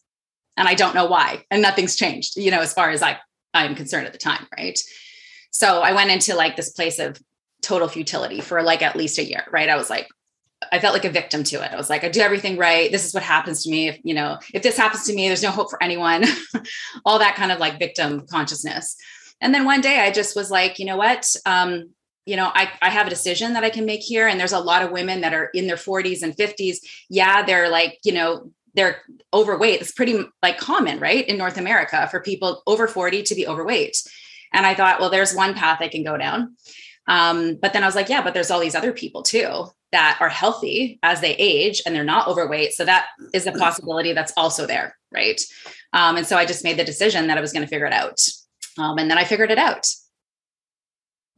and 0.58 0.68
I 0.68 0.76
don't 0.76 0.94
know 0.94 1.08
why, 1.08 1.44
and 1.50 1.62
nothing's 1.62 1.96
changed, 1.96 2.38
you 2.38 2.52
know, 2.52 2.62
as 2.62 2.74
far 2.74 2.92
as 2.92 3.02
I 3.02 3.18
I'm 3.56 3.76
concerned 3.76 4.06
at 4.06 4.14
the 4.14 4.20
time, 4.20 4.46
right? 4.56 4.80
So 5.52 5.82
I 5.82 5.94
went 5.94 6.12
into 6.12 6.36
like 6.36 6.56
this 6.56 6.70
place 6.70 7.00
of 7.00 7.20
total 7.68 7.90
futility 7.90 8.40
for 8.40 8.64
like 8.64 8.82
at 8.82 8.96
least 8.96 9.20
a 9.20 9.24
year, 9.24 9.44
right? 9.52 9.68
I 9.68 9.76
was 9.76 9.90
like, 9.90 10.08
I 10.72 10.80
felt 10.80 10.94
like 10.94 11.06
a 11.06 11.10
victim 11.10 11.44
to 11.44 11.58
it. 11.58 11.72
I 11.72 11.76
was 11.76 11.90
like, 11.90 12.04
I 12.06 12.10
do 12.10 12.22
everything 12.22 12.58
right. 12.58 12.90
This 12.92 13.06
is 13.06 13.14
what 13.14 13.24
happens 13.24 13.64
to 13.64 13.70
me. 13.70 13.90
If, 13.90 14.00
you 14.04 14.14
know, 14.14 14.40
if 14.54 14.64
this 14.64 14.78
happens 14.78 15.06
to 15.06 15.14
me, 15.14 15.28
there's 15.28 15.44
no 15.44 15.52
hope 15.52 15.70
for 15.70 15.82
anyone, 15.84 16.24
all 17.06 17.20
that 17.20 17.36
kind 17.36 17.52
of 17.52 17.60
like 17.60 17.78
victim 17.78 18.26
consciousness. 18.26 18.96
And 19.42 19.54
then 19.54 19.66
one 19.66 19.82
day 19.82 20.00
I 20.00 20.12
just 20.12 20.36
was 20.36 20.50
like, 20.50 20.80
you 20.80 20.86
know 20.86 20.96
what? 20.96 21.36
Um, 21.46 21.90
you 22.26 22.38
know, 22.38 22.50
I, 22.54 22.70
I 22.82 22.90
have 22.90 23.06
a 23.06 23.12
decision 23.12 23.54
that 23.54 23.64
I 23.64 23.70
can 23.70 23.86
make 23.86 24.02
here. 24.02 24.28
And 24.28 24.40
there's 24.40 24.54
a 24.54 24.60
lot 24.60 24.82
of 24.82 24.92
women 24.92 25.22
that 25.22 25.34
are 25.34 25.46
in 25.54 25.68
their 25.68 25.76
40s 25.76 26.24
and 26.24 26.36
50s. 26.36 26.78
Yeah, 27.10 27.44
they're 27.44 27.70
like, 27.70 28.00
you 28.04 28.14
know, 28.14 28.52
they're 28.74 29.02
overweight. 29.34 29.82
It's 29.82 29.92
pretty 29.92 30.24
like 30.42 30.58
common, 30.58 31.00
right? 31.00 31.28
In 31.28 31.38
North 31.38 31.58
America 31.58 32.08
for 32.10 32.22
people 32.22 32.64
over 32.66 32.88
40 32.88 33.24
to 33.24 33.36
be 33.36 33.46
overweight. 33.46 33.98
And 34.54 34.66
I 34.66 34.74
thought, 34.74 35.00
well, 35.00 35.10
there's 35.10 35.36
one 35.36 35.54
path 35.54 35.80
I 35.82 35.88
can 35.90 36.04
go 36.04 36.18
down. 36.18 36.56
Um, 37.08 37.56
but 37.62 37.74
then 37.74 37.84
I 37.84 37.86
was 37.86 37.96
like, 37.96 38.10
yeah, 38.10 38.22
but 38.22 38.34
there's 38.34 38.52
all 38.52 38.60
these 38.60 38.76
other 38.76 38.92
people 38.92 39.24
too 39.24 39.66
that 39.92 40.18
are 40.20 40.30
healthy 40.30 41.00
as 41.04 41.22
they 41.22 41.34
age 41.36 41.82
and 41.86 41.96
they're 41.96 42.04
not 42.04 42.28
overweight. 42.28 42.74
So 42.74 42.84
that 42.86 43.08
is 43.34 43.48
a 43.48 43.54
possibility 43.54 44.14
that's 44.14 44.34
also 44.36 44.68
there. 44.68 44.98
Right. 45.14 45.42
Um, 45.94 46.18
and 46.18 46.28
so 46.28 46.38
I 46.38 46.46
just 46.46 46.64
made 46.64 46.78
the 46.78 46.84
decision 46.84 47.28
that 47.28 47.38
I 47.38 47.42
was 47.42 47.54
going 47.54 47.64
to 47.64 47.70
figure 47.70 47.86
it 47.86 47.94
out. 47.94 48.20
Um, 48.78 48.98
and 48.98 49.10
then 49.10 49.18
I 49.18 49.24
figured 49.24 49.52
it 49.52 49.58
out. 49.58 49.88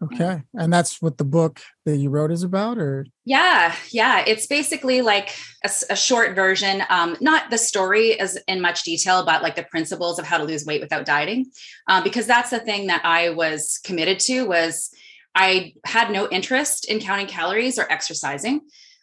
Okay. 0.02 0.42
And 0.54 0.72
that's 0.72 1.02
what 1.02 1.18
the 1.18 1.26
book 1.26 1.60
that 1.86 1.98
you 1.98 2.10
wrote 2.10 2.32
is 2.32 2.44
about, 2.44 2.78
or? 2.78 3.06
Yeah. 3.26 3.76
Yeah. 3.92 4.24
It's 4.26 4.48
basically 4.48 5.02
like 5.02 5.36
a, 5.64 5.70
a 5.90 5.96
short 5.96 6.36
version, 6.36 6.84
um, 6.90 7.18
not 7.20 7.50
the 7.50 7.58
story 7.58 8.18
as 8.18 8.38
in 8.48 8.62
much 8.62 8.84
detail, 8.84 9.26
but 9.26 9.44
like 9.44 9.58
the 9.58 9.64
principles 9.64 10.18
of 10.18 10.26
how 10.26 10.38
to 10.38 10.46
lose 10.46 10.66
weight 10.66 10.80
without 10.80 11.06
dieting. 11.06 11.52
Um, 11.90 12.02
because 12.04 12.26
that's 12.28 12.50
the 12.50 12.60
thing 12.60 12.88
that 12.88 13.04
I 13.04 13.32
was 13.32 13.78
committed 13.84 14.20
to 14.22 14.44
was 14.44 14.90
I 15.36 15.74
had 15.86 16.12
no 16.12 16.28
interest 16.30 16.90
in 16.90 17.00
counting 17.00 17.28
calories 17.28 17.78
or 17.80 17.92
exercising. 17.92 18.62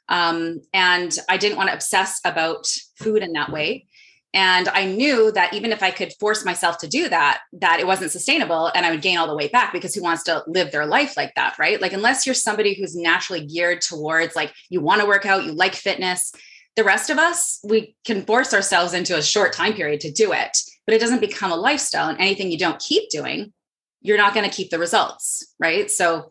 Um, 0.08 0.60
and 0.72 1.16
I 1.28 1.36
didn't 1.36 1.56
want 1.56 1.68
to 1.68 1.74
obsess 1.74 2.20
about 2.24 2.66
food 2.96 3.22
in 3.22 3.32
that 3.32 3.50
way. 3.50 3.86
And 4.34 4.68
I 4.68 4.84
knew 4.84 5.32
that 5.32 5.54
even 5.54 5.72
if 5.72 5.82
I 5.82 5.90
could 5.90 6.12
force 6.20 6.44
myself 6.44 6.76
to 6.78 6.88
do 6.88 7.08
that, 7.08 7.40
that 7.54 7.80
it 7.80 7.86
wasn't 7.86 8.10
sustainable 8.10 8.70
and 8.74 8.84
I 8.84 8.90
would 8.90 9.00
gain 9.00 9.16
all 9.16 9.26
the 9.26 9.34
weight 9.34 9.50
back 9.50 9.72
because 9.72 9.94
who 9.94 10.02
wants 10.02 10.24
to 10.24 10.44
live 10.46 10.72
their 10.72 10.84
life 10.84 11.16
like 11.16 11.34
that, 11.36 11.58
right? 11.58 11.80
Like, 11.80 11.94
unless 11.94 12.26
you're 12.26 12.34
somebody 12.34 12.74
who's 12.74 12.94
naturally 12.94 13.46
geared 13.46 13.80
towards 13.80 14.36
like 14.36 14.52
you 14.68 14.82
want 14.82 15.00
to 15.00 15.06
work 15.06 15.24
out, 15.24 15.44
you 15.44 15.52
like 15.52 15.74
fitness, 15.74 16.32
the 16.76 16.84
rest 16.84 17.08
of 17.08 17.18
us, 17.18 17.58
we 17.64 17.96
can 18.04 18.26
force 18.26 18.52
ourselves 18.52 18.92
into 18.92 19.16
a 19.16 19.22
short 19.22 19.54
time 19.54 19.72
period 19.72 20.00
to 20.00 20.12
do 20.12 20.32
it, 20.32 20.58
but 20.84 20.94
it 20.94 21.00
doesn't 21.00 21.20
become 21.20 21.50
a 21.50 21.56
lifestyle. 21.56 22.10
And 22.10 22.20
anything 22.20 22.50
you 22.50 22.58
don't 22.58 22.78
keep 22.78 23.08
doing, 23.08 23.54
you're 24.00 24.18
not 24.18 24.34
going 24.34 24.48
to 24.48 24.54
keep 24.54 24.70
the 24.70 24.78
results, 24.78 25.54
right? 25.58 25.90
So, 25.90 26.30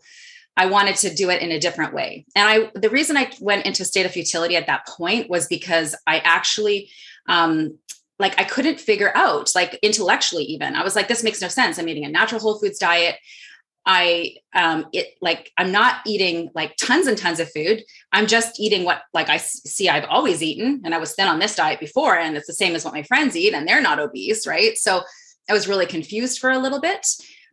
I 0.58 0.68
wanted 0.68 0.96
to 0.98 1.14
do 1.14 1.30
it 1.30 1.42
in 1.42 1.52
a 1.52 1.60
different 1.60 1.94
way. 1.94 2.26
And 2.36 2.48
I 2.48 2.80
the 2.80 2.90
reason 2.90 3.18
I 3.18 3.32
went 3.42 3.66
into 3.66 3.84
state 3.84 4.06
of 4.06 4.12
futility 4.12 4.56
at 4.56 4.68
that 4.68 4.88
point 4.88 5.30
was 5.30 5.48
because 5.48 5.96
I 6.08 6.20
actually 6.20 6.90
um 7.28 7.78
like 8.18 8.40
I 8.40 8.46
couldn't 8.46 8.80
figure 8.80 9.12
out 9.16 9.52
like 9.54 9.78
intellectually 9.82 10.44
even. 10.46 10.76
I 10.76 10.84
was 10.84 10.96
like 10.96 11.08
this 11.08 11.24
makes 11.24 11.42
no 11.42 11.50
sense. 11.50 11.78
I'm 11.78 11.90
eating 11.90 12.06
a 12.06 12.10
natural 12.10 12.40
whole 12.40 12.60
foods 12.60 12.80
diet. 12.80 13.18
I 13.86 14.36
um 14.56 14.86
it 14.94 15.16
like 15.22 15.52
I'm 15.58 15.74
not 15.74 15.98
eating 16.06 16.50
like 16.56 16.78
tons 16.78 17.08
and 17.08 17.18
tons 17.18 17.42
of 17.42 17.52
food. 17.52 17.84
I'm 18.14 18.26
just 18.26 18.58
eating 18.58 18.86
what 18.86 19.02
like 19.14 19.28
I 19.28 19.38
see 19.38 19.90
I've 19.90 20.08
always 20.10 20.42
eaten 20.42 20.82
and 20.86 20.96
I 20.96 21.00
was 21.00 21.16
thin 21.16 21.28
on 21.28 21.40
this 21.40 21.56
diet 21.56 21.82
before 21.82 22.18
and 22.18 22.38
it's 22.38 22.48
the 22.48 22.54
same 22.54 22.76
as 22.76 22.86
what 22.86 22.94
my 22.94 23.04
friends 23.04 23.36
eat 23.36 23.54
and 23.54 23.68
they're 23.68 23.82
not 23.82 24.00
obese, 24.00 24.48
right? 24.48 24.78
So 24.78 25.04
I 25.50 25.54
was 25.54 25.68
really 25.68 25.86
confused 25.86 26.40
for 26.40 26.50
a 26.50 26.60
little 26.60 26.80
bit. 26.80 27.06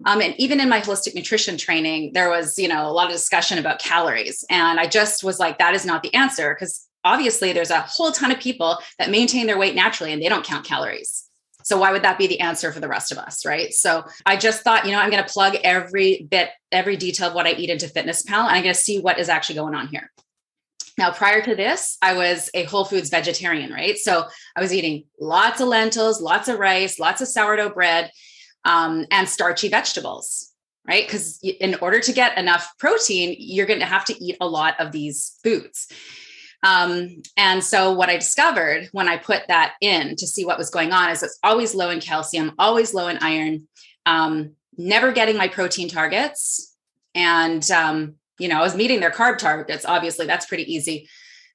Um, 0.04 0.20
and 0.20 0.34
even 0.38 0.60
in 0.60 0.68
my 0.68 0.80
holistic 0.80 1.14
nutrition 1.14 1.56
training, 1.56 2.12
there 2.12 2.30
was, 2.30 2.58
you 2.58 2.68
know, 2.68 2.86
a 2.86 2.92
lot 2.92 3.06
of 3.06 3.12
discussion 3.12 3.58
about 3.58 3.78
calories. 3.78 4.44
And 4.50 4.80
I 4.80 4.86
just 4.86 5.22
was 5.22 5.38
like, 5.38 5.58
that 5.58 5.74
is 5.74 5.86
not 5.86 6.02
the 6.02 6.12
answer 6.14 6.54
because 6.54 6.86
obviously 7.04 7.52
there's 7.52 7.70
a 7.70 7.80
whole 7.80 8.12
ton 8.12 8.30
of 8.30 8.40
people 8.40 8.78
that 8.98 9.10
maintain 9.10 9.46
their 9.46 9.58
weight 9.58 9.74
naturally 9.74 10.12
and 10.12 10.22
they 10.22 10.28
don't 10.28 10.44
count 10.44 10.64
calories. 10.64 11.24
So 11.64 11.78
why 11.78 11.92
would 11.92 12.02
that 12.02 12.18
be 12.18 12.26
the 12.26 12.40
answer 12.40 12.72
for 12.72 12.80
the 12.80 12.88
rest 12.88 13.12
of 13.12 13.18
us, 13.18 13.46
right? 13.46 13.72
So 13.72 14.04
I 14.26 14.36
just 14.36 14.62
thought, 14.62 14.84
you 14.84 14.92
know, 14.92 14.98
I'm 14.98 15.10
going 15.10 15.24
to 15.24 15.32
plug 15.32 15.56
every 15.62 16.26
bit, 16.28 16.50
every 16.72 16.96
detail 16.96 17.28
of 17.28 17.34
what 17.34 17.46
I 17.46 17.52
eat 17.52 17.70
into 17.70 17.88
Fitness 17.88 18.22
Pal, 18.22 18.48
and 18.48 18.56
I'm 18.56 18.62
going 18.62 18.74
to 18.74 18.80
see 18.80 18.98
what 18.98 19.18
is 19.18 19.28
actually 19.28 19.56
going 19.56 19.74
on 19.74 19.88
here. 19.88 20.10
Now, 20.98 21.10
prior 21.10 21.40
to 21.42 21.54
this, 21.54 21.96
I 22.02 22.14
was 22.14 22.50
a 22.52 22.64
whole 22.64 22.84
foods 22.84 23.10
vegetarian, 23.10 23.72
right? 23.72 23.96
So 23.96 24.26
I 24.54 24.60
was 24.60 24.74
eating 24.74 25.04
lots 25.18 25.60
of 25.60 25.68
lentils, 25.68 26.20
lots 26.20 26.48
of 26.48 26.58
rice, 26.58 26.98
lots 26.98 27.22
of 27.22 27.28
sourdough 27.28 27.70
bread, 27.70 28.10
um, 28.64 29.06
and 29.10 29.28
starchy 29.28 29.68
vegetables, 29.68 30.52
right? 30.86 31.06
Because 31.06 31.38
in 31.42 31.76
order 31.76 32.00
to 32.00 32.12
get 32.12 32.38
enough 32.38 32.72
protein, 32.78 33.36
you're 33.38 33.66
going 33.66 33.80
to 33.80 33.86
have 33.86 34.04
to 34.06 34.24
eat 34.24 34.36
a 34.40 34.46
lot 34.46 34.78
of 34.80 34.92
these 34.92 35.38
foods. 35.42 35.88
Um, 36.64 37.22
and 37.36 37.62
so 37.62 37.92
what 37.92 38.08
I 38.08 38.16
discovered 38.16 38.88
when 38.92 39.08
I 39.08 39.16
put 39.16 39.42
that 39.48 39.74
in 39.80 40.14
to 40.16 40.26
see 40.26 40.44
what 40.44 40.58
was 40.58 40.70
going 40.70 40.92
on 40.92 41.10
is 41.10 41.22
it's 41.22 41.38
always 41.42 41.74
low 41.74 41.90
in 41.90 42.00
calcium, 42.00 42.52
always 42.58 42.94
low 42.94 43.08
in 43.08 43.18
iron, 43.20 43.66
um, 44.06 44.52
never 44.76 45.12
getting 45.12 45.36
my 45.36 45.48
protein 45.48 45.88
targets. 45.88 46.76
And, 47.14 47.68
um, 47.70 48.14
you 48.38 48.48
know, 48.48 48.58
I 48.58 48.62
was 48.62 48.76
meeting 48.76 49.00
their 49.00 49.10
carb 49.10 49.38
targets. 49.38 49.84
Obviously, 49.84 50.26
that's 50.26 50.46
pretty 50.46 50.72
easy, 50.72 51.08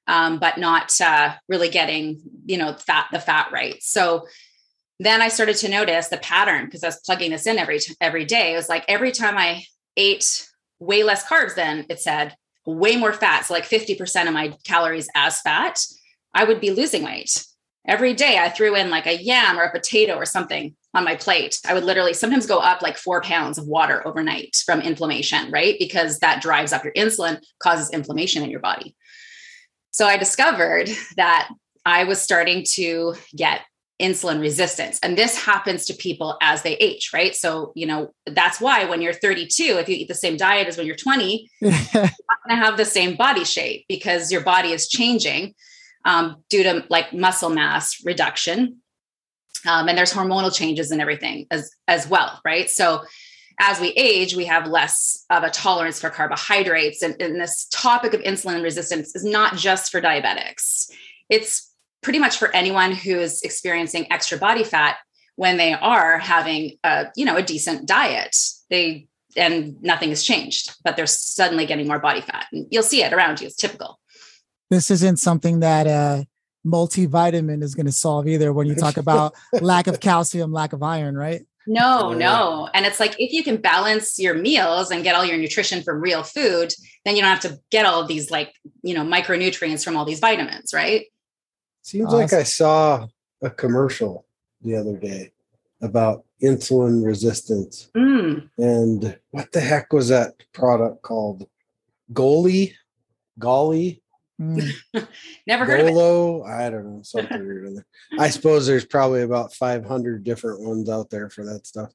um, 0.06 0.38
but 0.38 0.58
not 0.58 0.92
uh, 1.00 1.34
really 1.48 1.70
getting, 1.70 2.20
you 2.44 2.58
know, 2.58 2.74
fat, 2.74 3.08
the 3.10 3.18
fat 3.18 3.50
right. 3.50 3.82
So 3.82 4.26
then 4.98 5.22
I 5.22 5.28
started 5.28 5.56
to 5.56 5.68
notice 5.68 6.08
the 6.08 6.18
pattern 6.18 6.64
because 6.64 6.82
I 6.82 6.88
was 6.88 7.00
plugging 7.04 7.30
this 7.30 7.46
in 7.46 7.58
every, 7.58 7.78
every 8.00 8.24
day. 8.24 8.52
It 8.52 8.56
was 8.56 8.68
like 8.68 8.84
every 8.88 9.12
time 9.12 9.38
I 9.38 9.64
ate 9.96 10.48
way 10.80 11.02
less 11.02 11.24
carbs 11.24 11.54
than 11.54 11.86
it 11.88 12.00
said, 12.00 12.36
way 12.66 12.96
more 12.96 13.12
fat, 13.12 13.46
so 13.46 13.54
like 13.54 13.64
50% 13.64 14.26
of 14.26 14.34
my 14.34 14.54
calories 14.64 15.08
as 15.14 15.40
fat, 15.40 15.80
I 16.34 16.44
would 16.44 16.60
be 16.60 16.70
losing 16.70 17.02
weight. 17.02 17.44
Every 17.86 18.12
day 18.12 18.38
I 18.38 18.50
threw 18.50 18.76
in 18.76 18.90
like 18.90 19.06
a 19.06 19.16
yam 19.16 19.58
or 19.58 19.62
a 19.62 19.72
potato 19.72 20.14
or 20.14 20.26
something 20.26 20.76
on 20.92 21.04
my 21.04 21.14
plate. 21.14 21.58
I 21.66 21.72
would 21.72 21.84
literally 21.84 22.12
sometimes 22.12 22.46
go 22.46 22.58
up 22.58 22.82
like 22.82 22.98
four 22.98 23.22
pounds 23.22 23.56
of 23.56 23.66
water 23.66 24.06
overnight 24.06 24.56
from 24.66 24.82
inflammation, 24.82 25.50
right? 25.50 25.76
Because 25.78 26.18
that 26.18 26.42
drives 26.42 26.72
up 26.72 26.84
your 26.84 26.92
insulin, 26.92 27.42
causes 27.60 27.90
inflammation 27.90 28.42
in 28.42 28.50
your 28.50 28.60
body. 28.60 28.94
So 29.90 30.06
I 30.06 30.18
discovered 30.18 30.90
that 31.16 31.48
I 31.86 32.04
was 32.04 32.20
starting 32.20 32.64
to 32.74 33.14
get 33.34 33.62
insulin 34.00 34.40
resistance. 34.40 34.98
And 35.02 35.18
this 35.18 35.36
happens 35.36 35.84
to 35.86 35.94
people 35.94 36.36
as 36.40 36.62
they 36.62 36.74
age, 36.76 37.10
right? 37.12 37.34
So, 37.34 37.72
you 37.74 37.86
know, 37.86 38.12
that's 38.26 38.60
why 38.60 38.84
when 38.84 39.02
you're 39.02 39.12
32, 39.12 39.78
if 39.78 39.88
you 39.88 39.96
eat 39.96 40.08
the 40.08 40.14
same 40.14 40.36
diet 40.36 40.68
as 40.68 40.76
when 40.76 40.86
you're 40.86 40.96
20, 40.96 41.50
you're 41.60 41.70
not 41.72 41.92
going 41.92 42.12
to 42.50 42.56
have 42.56 42.76
the 42.76 42.84
same 42.84 43.16
body 43.16 43.44
shape 43.44 43.86
because 43.88 44.30
your 44.30 44.42
body 44.42 44.72
is 44.72 44.88
changing 44.88 45.54
um, 46.04 46.36
due 46.48 46.62
to 46.62 46.84
like 46.88 47.12
muscle 47.12 47.50
mass 47.50 48.00
reduction. 48.04 48.76
Um, 49.66 49.88
and 49.88 49.98
there's 49.98 50.12
hormonal 50.12 50.54
changes 50.54 50.92
and 50.92 51.00
everything 51.00 51.46
as, 51.50 51.70
as 51.88 52.08
well, 52.08 52.40
right? 52.44 52.70
So, 52.70 53.02
as 53.60 53.80
we 53.80 53.88
age, 53.88 54.36
we 54.36 54.44
have 54.44 54.68
less 54.68 55.24
of 55.30 55.42
a 55.42 55.50
tolerance 55.50 56.00
for 56.00 56.10
carbohydrates. 56.10 57.02
And, 57.02 57.20
and 57.20 57.40
this 57.40 57.66
topic 57.72 58.14
of 58.14 58.20
insulin 58.20 58.62
resistance 58.62 59.16
is 59.16 59.24
not 59.24 59.56
just 59.56 59.90
for 59.90 60.00
diabetics. 60.00 60.88
It's 61.28 61.67
pretty 62.02 62.18
much 62.18 62.38
for 62.38 62.54
anyone 62.54 62.92
who 62.92 63.18
is 63.18 63.42
experiencing 63.42 64.10
extra 64.12 64.38
body 64.38 64.64
fat 64.64 64.96
when 65.36 65.56
they 65.56 65.72
are 65.72 66.18
having 66.18 66.76
a 66.84 67.06
you 67.16 67.24
know 67.24 67.36
a 67.36 67.42
decent 67.42 67.86
diet 67.86 68.36
they 68.70 69.06
and 69.36 69.80
nothing 69.82 70.08
has 70.08 70.24
changed 70.24 70.74
but 70.82 70.96
they're 70.96 71.06
suddenly 71.06 71.64
getting 71.66 71.86
more 71.86 71.98
body 71.98 72.20
fat. 72.20 72.46
And 72.52 72.66
you'll 72.70 72.82
see 72.82 73.02
it 73.02 73.12
around 73.12 73.40
you 73.40 73.46
it's 73.46 73.56
typical. 73.56 74.00
This 74.70 74.90
isn't 74.90 75.18
something 75.18 75.60
that 75.60 75.86
a 75.86 76.26
multivitamin 76.66 77.62
is 77.62 77.74
going 77.74 77.86
to 77.86 77.92
solve 77.92 78.26
either 78.26 78.52
when 78.52 78.66
you 78.66 78.74
talk 78.74 78.96
about 79.04 79.34
lack 79.60 79.86
of 79.86 80.00
calcium 80.00 80.52
lack 80.52 80.72
of 80.72 80.82
iron 80.82 81.16
right? 81.16 81.46
No 81.68 82.14
no. 82.14 82.68
and 82.74 82.84
it's 82.84 82.98
like 82.98 83.14
if 83.20 83.32
you 83.32 83.44
can 83.44 83.58
balance 83.58 84.18
your 84.18 84.34
meals 84.34 84.90
and 84.90 85.04
get 85.04 85.14
all 85.14 85.24
your 85.24 85.38
nutrition 85.38 85.82
from 85.82 86.00
real 86.00 86.22
food 86.22 86.72
then 87.04 87.14
you 87.14 87.22
don't 87.22 87.30
have 87.30 87.40
to 87.40 87.58
get 87.70 87.86
all 87.86 88.00
of 88.00 88.08
these 88.08 88.30
like 88.30 88.52
you 88.82 88.94
know 88.94 89.04
micronutrients 89.04 89.84
from 89.84 89.96
all 89.96 90.04
these 90.04 90.18
vitamins 90.18 90.72
right 90.74 91.06
Seems 91.88 92.08
awesome. 92.08 92.18
like 92.18 92.32
I 92.34 92.42
saw 92.42 93.06
a 93.40 93.48
commercial 93.48 94.26
the 94.60 94.76
other 94.76 94.94
day 94.98 95.32
about 95.80 96.26
insulin 96.42 97.02
resistance. 97.02 97.90
Mm. 97.96 98.50
And 98.58 99.18
what 99.30 99.52
the 99.52 99.60
heck 99.60 99.90
was 99.90 100.08
that 100.08 100.34
product 100.52 101.00
called? 101.00 101.48
Goalie? 102.12 102.74
Golly? 103.38 104.02
Mm. 104.38 104.70
Never 105.46 105.64
heard 105.64 105.86
Golo? 105.86 106.42
of 106.42 106.46
it. 106.46 106.52
I 106.52 106.68
don't 106.68 106.84
know, 106.84 107.02
something 107.02 107.46
weird. 107.46 107.82
I 108.18 108.28
suppose 108.28 108.66
there's 108.66 108.84
probably 108.84 109.22
about 109.22 109.54
500 109.54 110.22
different 110.22 110.60
ones 110.60 110.90
out 110.90 111.08
there 111.08 111.30
for 111.30 111.46
that 111.46 111.66
stuff. 111.66 111.90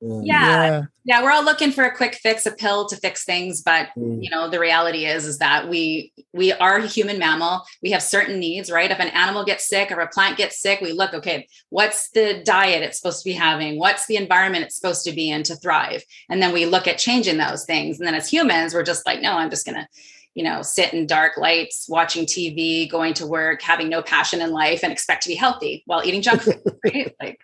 Yeah. 0.00 0.22
yeah. 0.24 0.82
yeah 1.04 1.22
we're 1.22 1.30
all 1.30 1.44
looking 1.44 1.72
for 1.72 1.84
a 1.84 1.94
quick 1.94 2.14
fix 2.14 2.46
a 2.46 2.52
pill 2.52 2.86
to 2.88 2.96
fix 2.96 3.24
things 3.24 3.60
but 3.60 3.88
mm. 3.98 4.22
you 4.22 4.30
know 4.30 4.48
the 4.48 4.58
reality 4.58 5.04
is 5.04 5.26
is 5.26 5.38
that 5.38 5.68
we 5.68 6.12
we 6.32 6.52
are 6.54 6.78
a 6.78 6.86
human 6.86 7.18
mammal 7.18 7.64
we 7.82 7.90
have 7.90 8.02
certain 8.02 8.38
needs 8.38 8.70
right 8.70 8.90
if 8.90 8.98
an 8.98 9.08
animal 9.08 9.44
gets 9.44 9.68
sick 9.68 9.92
or 9.92 10.00
a 10.00 10.08
plant 10.08 10.38
gets 10.38 10.58
sick 10.58 10.80
we 10.80 10.92
look 10.92 11.12
okay 11.12 11.46
what's 11.68 12.08
the 12.12 12.42
diet 12.44 12.82
it's 12.82 12.98
supposed 12.98 13.22
to 13.22 13.28
be 13.28 13.34
having 13.34 13.78
what's 13.78 14.06
the 14.06 14.16
environment 14.16 14.64
it's 14.64 14.76
supposed 14.76 15.04
to 15.04 15.12
be 15.12 15.30
in 15.30 15.42
to 15.42 15.54
thrive 15.56 16.02
and 16.30 16.42
then 16.42 16.52
we 16.52 16.64
look 16.64 16.88
at 16.88 16.96
changing 16.96 17.36
those 17.36 17.66
things 17.66 17.98
and 17.98 18.06
then 18.06 18.14
as 18.14 18.30
humans 18.30 18.72
we're 18.72 18.82
just 18.82 19.04
like 19.04 19.20
no 19.20 19.32
i'm 19.34 19.50
just 19.50 19.66
gonna 19.66 19.86
you 20.34 20.44
know, 20.44 20.62
sit 20.62 20.92
in 20.94 21.06
dark 21.06 21.36
lights, 21.36 21.86
watching 21.88 22.24
TV, 22.24 22.88
going 22.90 23.14
to 23.14 23.26
work, 23.26 23.62
having 23.62 23.88
no 23.88 24.00
passion 24.00 24.40
in 24.40 24.52
life, 24.52 24.80
and 24.82 24.92
expect 24.92 25.22
to 25.24 25.28
be 25.28 25.34
healthy 25.34 25.82
while 25.86 26.02
eating 26.04 26.22
junk 26.22 26.42
food. 26.42 26.60
Right? 26.84 27.14
Like, 27.20 27.40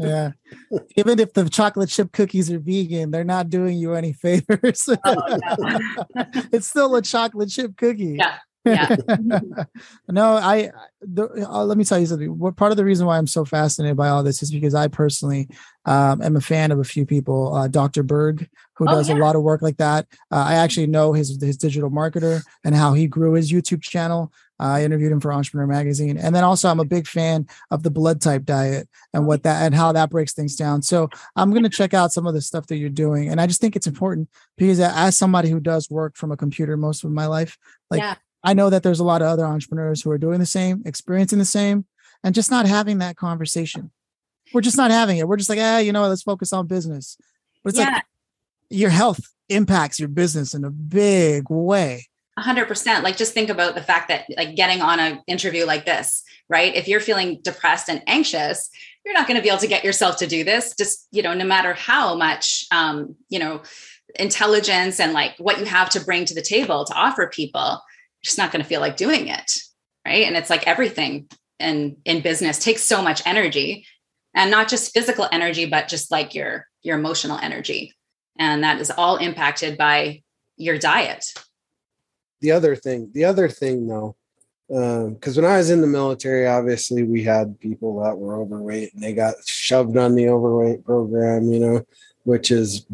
yeah. 0.00 0.30
Even 0.96 1.20
if 1.20 1.32
the 1.32 1.48
chocolate 1.48 1.88
chip 1.88 2.10
cookies 2.12 2.50
are 2.50 2.58
vegan, 2.58 3.10
they're 3.10 3.22
not 3.22 3.50
doing 3.50 3.78
you 3.78 3.94
any 3.94 4.12
favors. 4.24 4.88
Oh, 5.04 5.38
no. 5.38 6.26
it's 6.52 6.68
still 6.68 6.96
a 6.96 7.02
chocolate 7.02 7.50
chip 7.50 7.76
cookie. 7.76 8.16
Yeah 8.18 8.38
yeah. 8.64 8.96
no, 10.08 10.36
I. 10.36 10.70
The, 11.00 11.46
uh, 11.48 11.64
let 11.64 11.76
me 11.76 11.84
tell 11.84 11.98
you 11.98 12.06
something. 12.06 12.38
What 12.38 12.56
part 12.56 12.70
of 12.70 12.76
the 12.76 12.84
reason 12.84 13.06
why 13.06 13.18
I'm 13.18 13.26
so 13.26 13.44
fascinated 13.44 13.96
by 13.96 14.08
all 14.08 14.22
this 14.22 14.42
is 14.42 14.50
because 14.50 14.74
I 14.74 14.88
personally 14.88 15.48
um, 15.84 16.22
am 16.22 16.36
a 16.36 16.40
fan 16.40 16.72
of 16.72 16.78
a 16.78 16.84
few 16.84 17.04
people. 17.04 17.54
Uh, 17.54 17.68
Dr. 17.68 18.02
Berg, 18.02 18.48
who 18.76 18.88
oh, 18.88 18.92
does 18.92 19.08
yeah. 19.08 19.16
a 19.16 19.18
lot 19.18 19.36
of 19.36 19.42
work 19.42 19.60
like 19.62 19.76
that. 19.76 20.06
Uh, 20.30 20.44
I 20.46 20.54
actually 20.54 20.86
know 20.86 21.12
his 21.12 21.40
his 21.42 21.56
digital 21.56 21.90
marketer 21.90 22.42
and 22.64 22.74
how 22.74 22.94
he 22.94 23.06
grew 23.06 23.34
his 23.34 23.52
YouTube 23.52 23.82
channel. 23.82 24.32
Uh, 24.60 24.66
I 24.66 24.84
interviewed 24.84 25.10
him 25.10 25.20
for 25.20 25.32
Entrepreneur 25.32 25.66
Magazine, 25.66 26.16
and 26.16 26.34
then 26.34 26.44
also 26.44 26.68
I'm 26.68 26.80
a 26.80 26.84
big 26.84 27.06
fan 27.06 27.46
of 27.70 27.82
the 27.82 27.90
blood 27.90 28.20
type 28.20 28.44
diet 28.44 28.88
and 29.12 29.26
what 29.26 29.42
that 29.42 29.62
and 29.62 29.74
how 29.74 29.92
that 29.92 30.10
breaks 30.10 30.32
things 30.32 30.54
down. 30.54 30.80
So 30.82 31.10
I'm 31.34 31.50
going 31.50 31.64
to 31.64 31.68
check 31.68 31.92
out 31.92 32.12
some 32.12 32.26
of 32.26 32.34
the 32.34 32.40
stuff 32.40 32.68
that 32.68 32.76
you're 32.76 32.88
doing, 32.88 33.28
and 33.28 33.40
I 33.40 33.46
just 33.46 33.60
think 33.60 33.74
it's 33.74 33.88
important 33.88 34.28
because 34.56 34.78
as 34.80 35.18
somebody 35.18 35.50
who 35.50 35.60
does 35.60 35.90
work 35.90 36.16
from 36.16 36.30
a 36.30 36.36
computer 36.36 36.76
most 36.76 37.04
of 37.04 37.10
my 37.10 37.26
life, 37.26 37.58
like 37.90 38.00
yeah. 38.00 38.14
I 38.44 38.52
know 38.52 38.70
that 38.70 38.82
there's 38.82 39.00
a 39.00 39.04
lot 39.04 39.22
of 39.22 39.28
other 39.28 39.46
entrepreneurs 39.46 40.02
who 40.02 40.10
are 40.10 40.18
doing 40.18 40.38
the 40.38 40.46
same, 40.46 40.82
experiencing 40.84 41.38
the 41.38 41.44
same, 41.46 41.86
and 42.22 42.34
just 42.34 42.50
not 42.50 42.66
having 42.66 42.98
that 42.98 43.16
conversation. 43.16 43.90
We're 44.52 44.60
just 44.60 44.76
not 44.76 44.90
having 44.90 45.16
it. 45.16 45.26
We're 45.26 45.38
just 45.38 45.48
like, 45.48 45.58
ah, 45.60 45.78
you 45.78 45.92
know, 45.92 46.06
let's 46.06 46.22
focus 46.22 46.52
on 46.52 46.66
business. 46.66 47.16
But 47.62 47.70
it's 47.70 47.78
yeah. 47.78 47.86
like 47.86 48.04
your 48.68 48.90
health 48.90 49.20
impacts 49.48 49.98
your 49.98 50.08
business 50.08 50.54
in 50.54 50.64
a 50.64 50.70
big 50.70 51.48
way. 51.48 52.06
100% 52.38 53.02
like 53.02 53.16
just 53.16 53.32
think 53.32 53.48
about 53.48 53.74
the 53.74 53.82
fact 53.82 54.08
that 54.08 54.26
like 54.36 54.56
getting 54.56 54.82
on 54.82 54.98
an 54.98 55.20
interview 55.28 55.64
like 55.64 55.86
this 55.86 56.24
right 56.48 56.74
if 56.74 56.88
you're 56.88 56.98
feeling 56.98 57.38
depressed 57.42 57.88
and 57.88 58.02
anxious 58.08 58.70
you're 59.04 59.14
not 59.14 59.28
going 59.28 59.36
to 59.36 59.42
be 59.42 59.48
able 59.48 59.60
to 59.60 59.68
get 59.68 59.84
yourself 59.84 60.16
to 60.16 60.26
do 60.26 60.42
this 60.42 60.74
just 60.76 61.06
you 61.12 61.22
know 61.22 61.32
no 61.32 61.44
matter 61.44 61.74
how 61.74 62.16
much 62.16 62.66
um 62.72 63.14
you 63.28 63.38
know 63.38 63.62
intelligence 64.18 64.98
and 64.98 65.12
like 65.12 65.36
what 65.38 65.60
you 65.60 65.64
have 65.64 65.88
to 65.88 66.00
bring 66.00 66.24
to 66.24 66.34
the 66.34 66.42
table 66.42 66.84
to 66.84 66.94
offer 66.94 67.28
people 67.28 67.80
just 68.24 68.38
not 68.38 68.50
going 68.50 68.62
to 68.62 68.68
feel 68.68 68.80
like 68.80 68.96
doing 68.96 69.28
it 69.28 69.52
right? 70.06 70.26
And 70.26 70.36
it's 70.36 70.50
like 70.50 70.66
everything 70.66 71.28
in 71.58 71.96
in 72.04 72.20
business 72.20 72.58
takes 72.58 72.82
so 72.82 73.00
much 73.00 73.22
energy 73.26 73.86
and 74.34 74.50
not 74.50 74.68
just 74.68 74.92
physical 74.92 75.28
energy 75.30 75.66
but 75.66 75.88
just 75.88 76.10
like 76.10 76.34
your 76.34 76.66
your 76.82 76.98
emotional 76.98 77.38
energy. 77.38 77.94
And 78.38 78.64
that 78.64 78.80
is 78.80 78.90
all 78.90 79.16
impacted 79.16 79.78
by 79.78 80.22
your 80.56 80.78
diet. 80.78 81.32
The 82.40 82.52
other 82.52 82.76
thing 82.76 83.10
the 83.12 83.24
other 83.24 83.48
thing 83.48 83.86
though 83.86 84.16
because 84.66 85.38
um, 85.38 85.44
when 85.44 85.52
i 85.52 85.58
was 85.58 85.68
in 85.68 85.82
the 85.82 85.86
military 85.86 86.46
obviously 86.46 87.02
we 87.02 87.22
had 87.22 87.60
people 87.60 88.02
that 88.02 88.16
were 88.16 88.40
overweight 88.40 88.94
and 88.94 89.02
they 89.02 89.12
got 89.12 89.34
shoved 89.46 89.94
on 89.98 90.14
the 90.14 90.26
overweight 90.26 90.82
program 90.86 91.52
you 91.52 91.60
know 91.60 91.84
which 92.22 92.50
is 92.50 92.86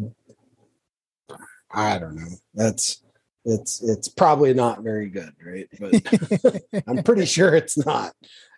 i 1.73 1.97
don't 1.97 2.15
know 2.15 2.27
that's 2.53 3.01
it's 3.45 3.81
it's 3.81 4.07
probably 4.07 4.53
not 4.53 4.83
very 4.83 5.09
good 5.09 5.33
right? 5.43 5.67
But 5.79 6.63
i'm 6.87 7.03
pretty 7.03 7.25
sure 7.25 7.55
it's 7.55 7.77
not. 7.77 8.13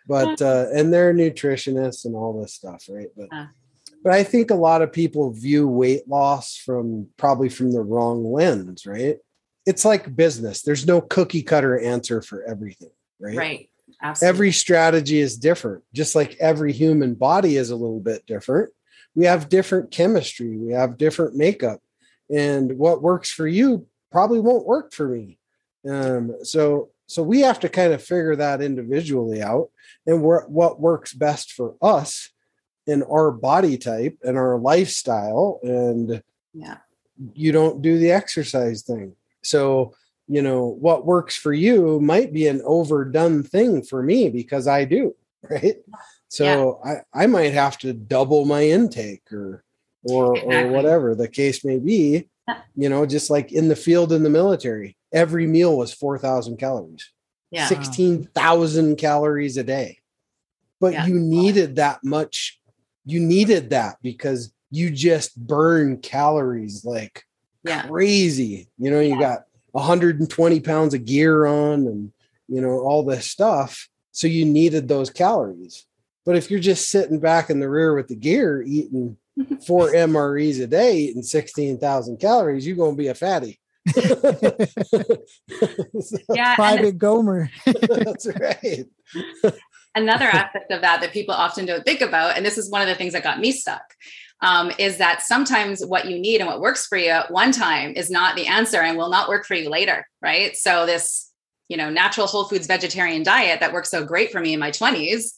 But 0.06 0.42
uh 0.42 0.66
and 0.74 0.92
they're 0.92 1.14
nutritionists 1.14 2.04
and 2.04 2.14
all 2.14 2.40
this 2.40 2.54
stuff 2.54 2.84
right? 2.88 3.08
But 3.16 3.28
uh. 3.32 3.46
but 4.02 4.12
i 4.12 4.22
think 4.22 4.50
a 4.50 4.56
lot 4.56 4.82
of 4.82 4.92
people 4.92 5.30
view 5.30 5.66
weight 5.68 6.06
loss 6.08 6.56
from 6.56 7.08
probably 7.16 7.48
from 7.48 7.72
the 7.72 7.80
wrong 7.80 8.24
lens 8.24 8.86
right? 8.86 9.18
It's 9.66 9.84
like 9.84 10.14
business. 10.14 10.60
There's 10.60 10.86
no 10.86 11.00
cookie 11.00 11.42
cutter 11.42 11.78
answer 11.78 12.20
for 12.20 12.44
everything 12.44 12.90
right? 13.18 13.36
Right. 13.36 13.70
Absolutely. 14.02 14.28
every 14.28 14.52
strategy 14.52 15.18
is 15.18 15.38
different 15.38 15.82
just 15.94 16.14
like 16.14 16.36
every 16.40 16.72
human 16.72 17.14
body 17.14 17.56
is 17.56 17.70
a 17.70 17.76
little 17.76 18.00
bit 18.00 18.26
different. 18.26 18.70
We 19.14 19.24
have 19.24 19.48
different 19.48 19.90
chemistry 19.90 20.58
we 20.58 20.72
have 20.72 20.98
different 20.98 21.36
makeup 21.36 21.80
and 22.30 22.76
what 22.76 23.00
works 23.00 23.30
for 23.30 23.46
you 23.46 23.86
probably 24.14 24.38
won't 24.38 24.64
work 24.64 24.92
for 24.92 25.08
me. 25.08 25.36
Um, 25.90 26.36
so 26.44 26.90
so 27.06 27.20
we 27.20 27.40
have 27.40 27.58
to 27.60 27.68
kind 27.68 27.92
of 27.92 28.00
figure 28.00 28.36
that 28.36 28.62
individually 28.62 29.42
out 29.42 29.70
and 30.06 30.20
wh- 30.20 30.48
what 30.48 30.80
works 30.80 31.12
best 31.12 31.52
for 31.52 31.74
us 31.82 32.30
in 32.86 33.02
our 33.02 33.32
body 33.32 33.76
type 33.76 34.16
and 34.22 34.38
our 34.38 34.56
lifestyle 34.56 35.58
and 35.64 36.22
yeah. 36.52 36.76
you 37.34 37.50
don't 37.50 37.82
do 37.82 37.98
the 37.98 38.12
exercise 38.12 38.82
thing. 38.82 39.16
So 39.42 39.94
you 40.28 40.42
know 40.42 40.64
what 40.64 41.04
works 41.04 41.36
for 41.36 41.52
you 41.52 41.98
might 42.00 42.32
be 42.32 42.46
an 42.46 42.62
overdone 42.64 43.42
thing 43.42 43.82
for 43.82 44.02
me 44.02 44.30
because 44.30 44.66
i 44.66 44.82
do 44.82 45.14
right? 45.50 45.76
So 46.28 46.80
I, 46.82 47.22
I 47.24 47.26
might 47.26 47.52
have 47.52 47.76
to 47.78 47.92
double 47.92 48.46
my 48.46 48.62
intake 48.62 49.30
or 49.32 49.64
or 50.04 50.38
or 50.38 50.68
whatever 50.68 51.14
the 51.14 51.28
case 51.28 51.64
may 51.64 51.78
be 51.78 52.28
Yeah. 52.48 52.60
you 52.76 52.88
know 52.88 53.06
just 53.06 53.30
like 53.30 53.52
in 53.52 53.68
the 53.68 53.76
field 53.76 54.12
in 54.12 54.22
the 54.22 54.30
military 54.30 54.96
every 55.12 55.46
meal 55.46 55.76
was 55.78 55.92
4000 55.94 56.56
calories 56.58 57.10
Yeah. 57.50 57.66
16,000 57.66 58.96
calories 58.96 59.56
a 59.56 59.64
day 59.64 59.98
but 60.80 60.92
Yeah. 60.92 61.06
you 61.06 61.14
needed 61.18 61.76
that 61.76 62.00
much 62.04 62.60
you 63.06 63.20
needed 63.20 63.70
that 63.70 63.96
because 64.02 64.52
you 64.70 64.90
just 64.90 65.36
burn 65.36 65.98
calories 65.98 66.84
like 66.84 67.24
Yeah. 67.62 67.86
crazy. 67.86 68.68
You 68.78 68.90
know, 68.90 69.00
you 69.00 69.18
got 69.18 69.44
120 69.72 70.60
pounds 70.60 70.92
of 70.94 71.04
gear 71.06 71.46
on 71.46 71.86
and, 71.86 72.12
you 72.48 72.60
know, 72.60 72.80
all 72.80 73.02
this 73.04 73.30
stuff. 73.30 73.88
So 74.12 74.26
you 74.26 74.44
needed 74.44 74.86
those 74.88 75.08
calories. 75.10 75.86
But 76.26 76.36
if 76.36 76.50
you're 76.50 76.60
just 76.60 76.90
sitting 76.90 77.20
back 77.20 77.48
in 77.50 77.60
the 77.60 77.68
rear 77.70 77.94
with 77.94 78.08
the 78.08 78.16
gear 78.16 78.62
eating 78.66 79.16
four 79.66 79.92
MREs 79.92 80.62
a 80.62 80.66
day, 80.66 80.98
eating 80.98 81.22
16,000 81.22 82.18
calories, 82.18 82.66
you're 82.66 82.76
going 82.76 82.92
to 82.92 82.98
be 82.98 83.08
a 83.08 83.14
fatty. 83.14 83.58
So, 83.92 84.00
Yeah. 86.34 86.54
Private 86.54 86.98
Gomer. 86.98 87.50
that's 87.66 88.26
right. 88.26 88.86
another 89.94 90.26
aspect 90.26 90.70
of 90.70 90.80
that 90.80 91.00
that 91.00 91.12
people 91.12 91.34
often 91.34 91.66
don't 91.66 91.84
think 91.84 92.00
about, 92.00 92.36
and 92.36 92.44
this 92.44 92.58
is 92.58 92.70
one 92.70 92.82
of 92.82 92.88
the 92.88 92.94
things 92.94 93.12
that 93.12 93.22
got 93.22 93.40
me 93.40 93.52
stuck, 93.52 93.82
um, 94.40 94.72
is 94.78 94.98
that 94.98 95.22
sometimes 95.22 95.84
what 95.84 96.06
you 96.06 96.18
need 96.18 96.40
and 96.40 96.48
what 96.48 96.60
works 96.60 96.86
for 96.86 96.98
you 96.98 97.08
at 97.08 97.30
one 97.30 97.52
time 97.52 97.92
is 97.96 98.10
not 98.10 98.36
the 98.36 98.46
answer 98.46 98.80
and 98.80 98.96
will 98.96 99.10
not 99.10 99.28
work 99.28 99.46
for 99.46 99.54
you 99.54 99.70
later, 99.70 100.06
right? 100.20 100.56
So 100.56 100.86
this, 100.86 101.30
you 101.68 101.76
know, 101.76 101.90
natural 101.90 102.26
whole 102.26 102.44
foods 102.44 102.66
vegetarian 102.66 103.22
diet 103.22 103.60
that 103.60 103.72
worked 103.72 103.86
so 103.86 104.04
great 104.04 104.32
for 104.32 104.40
me 104.40 104.52
in 104.52 104.60
my 104.60 104.70
20s, 104.70 105.32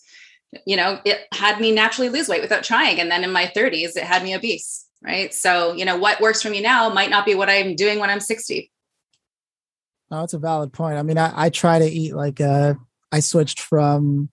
you 0.66 0.76
know, 0.76 1.00
it 1.04 1.26
had 1.32 1.60
me 1.60 1.72
naturally 1.72 2.08
lose 2.08 2.28
weight 2.28 2.42
without 2.42 2.64
trying. 2.64 3.00
And 3.00 3.10
then 3.10 3.24
in 3.24 3.32
my 3.32 3.50
30s, 3.54 3.96
it 3.96 4.04
had 4.04 4.22
me 4.22 4.34
obese, 4.34 4.86
right? 5.02 5.32
So, 5.32 5.72
you 5.72 5.84
know, 5.84 5.96
what 5.96 6.20
works 6.20 6.42
for 6.42 6.50
me 6.50 6.60
now 6.60 6.88
might 6.88 7.10
not 7.10 7.26
be 7.26 7.34
what 7.34 7.50
I'm 7.50 7.76
doing 7.76 7.98
when 7.98 8.10
I'm 8.10 8.20
60. 8.20 8.70
No, 10.10 10.22
it's 10.22 10.34
a 10.34 10.38
valid 10.38 10.72
point. 10.72 10.98
I 10.98 11.02
mean, 11.02 11.18
I, 11.18 11.32
I 11.46 11.50
try 11.50 11.78
to 11.78 11.84
eat 11.84 12.14
like 12.14 12.40
uh 12.40 12.74
I 13.10 13.20
switched 13.20 13.60
from 13.60 14.30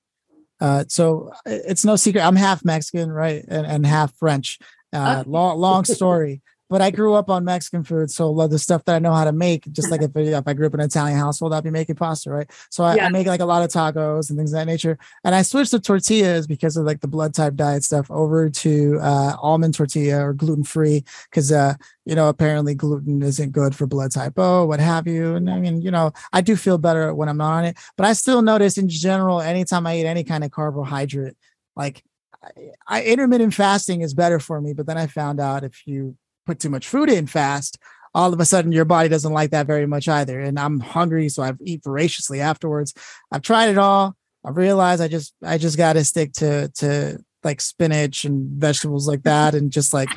uh 0.62 0.86
so 0.88 1.32
it's 1.46 1.84
no 1.84 1.96
secret 1.96 2.22
I'm 2.22 2.36
half 2.36 2.64
Mexican, 2.64 3.12
right? 3.12 3.44
And 3.48 3.66
and 3.66 3.86
half 3.86 4.16
French. 4.18 4.60
Uh 4.92 5.20
Okay. 5.22 5.30
long 5.30 5.60
long 5.60 5.86
story. 5.86 6.42
But 6.74 6.82
I 6.82 6.90
grew 6.90 7.14
up 7.14 7.30
on 7.30 7.46
Mexican 7.46 7.84
food, 7.84 8.10
so 8.10 8.26
a 8.26 8.34
lot 8.34 8.46
of 8.46 8.50
the 8.50 8.58
stuff 8.58 8.84
that 8.86 8.96
I 8.96 8.98
know 8.98 9.14
how 9.14 9.26
to 9.26 9.32
make, 9.32 9.72
just 9.72 9.92
like 9.92 10.02
if, 10.02 10.10
if 10.16 10.48
I 10.48 10.54
grew 10.54 10.66
up 10.66 10.74
in 10.74 10.80
an 10.80 10.88
Italian 10.88 11.20
household, 11.20 11.54
I'd 11.54 11.64
be 11.64 11.70
making 11.70 11.98
pasta, 11.98 12.32
right? 12.32 12.50
So 12.72 12.84
I, 12.84 12.96
Yeah. 12.96 13.06
I 13.06 13.10
make 13.10 13.28
like 13.28 13.42
a 13.42 13.46
lot 13.46 13.62
of 13.62 13.70
tacos 13.70 14.32
and 14.32 14.40
things 14.40 14.52
of 14.54 14.58
that 14.58 14.66
nature. 14.66 14.98
And 15.24 15.36
I 15.36 15.44
switched 15.44 15.70
to 15.70 15.80
tortillas 15.80 16.48
because 16.48 16.76
of 16.76 16.84
like 16.84 17.02
the 17.02 17.08
blood 17.08 17.36
type 17.36 17.54
diet 17.54 17.84
stuff 17.84 18.10
over 18.10 18.50
to 18.50 18.98
uh, 19.04 19.36
almond 19.40 19.76
tortilla 19.76 20.26
or 20.26 20.34
gluten 20.34 20.64
free 20.64 21.04
because 21.30 21.52
uh, 21.52 21.76
you 22.06 22.16
know 22.16 22.28
apparently 22.28 22.74
gluten 22.74 23.22
isn't 23.22 23.52
good 23.52 23.76
for 23.76 23.86
blood 23.86 24.12
type 24.12 24.34
O, 24.38 24.66
what 24.66 24.80
have 24.80 25.06
you. 25.06 25.36
And 25.36 25.52
I 25.52 25.60
mean, 25.60 25.80
you 25.80 25.92
know, 25.92 26.12
I 26.32 26.42
do 26.42 26.56
feel 26.56 26.80
better 26.80 27.14
when 27.14 27.30
I'm 27.30 27.38
not 27.38 27.54
on 27.54 27.66
it, 27.66 27.78
but 27.98 28.08
I 28.08 28.14
still 28.14 28.42
notice 28.42 28.80
in 28.80 28.90
general, 28.90 29.42
anytime 29.42 29.86
I 29.86 30.00
eat 30.00 30.08
any 30.08 30.24
kind 30.24 30.44
of 30.44 30.50
carbohydrate, 30.50 31.36
like 31.76 32.04
I, 32.44 32.50
I 32.88 33.04
intermittent 33.04 33.54
fasting 33.54 34.02
is 34.02 34.16
better 34.16 34.40
for 34.40 34.60
me. 34.60 34.74
But 34.74 34.88
then 34.88 34.98
I 34.98 35.06
found 35.06 35.40
out 35.40 35.64
if 35.64 35.86
you 35.86 36.18
put 36.46 36.60
too 36.60 36.70
much 36.70 36.88
food 36.88 37.10
in 37.10 37.28
fast, 37.28 37.78
all 38.16 38.34
of 38.34 38.40
a 38.40 38.46
sudden 38.46 38.72
your 38.72 38.86
body 38.86 39.10
doesn't 39.10 39.34
like 39.34 39.52
that 39.52 39.68
very 39.68 39.86
much 39.86 40.08
either. 40.08 40.40
And 40.40 40.60
I'm 40.60 40.80
hungry, 40.80 41.30
so 41.30 41.44
I 41.44 41.54
eat 41.64 41.84
voraciously 41.84 42.42
afterwards. 42.42 42.94
I've 43.32 43.42
tried 43.42 43.70
it 43.70 43.78
all. 43.78 44.16
I 44.46 44.50
realized 44.50 45.02
I 45.02 45.08
just 45.08 45.34
I 45.44 45.58
just 45.58 45.78
got 45.78 45.94
to 45.94 46.04
stick 46.04 46.34
to 46.34 46.70
to 46.76 47.20
like 47.44 47.62
spinach 47.62 48.26
and 48.26 48.60
vegetables 48.60 49.08
like 49.08 49.20
mm-hmm. 49.20 49.30
that, 49.30 49.56
and 49.56 49.72
just 49.72 49.94
like 49.94 50.10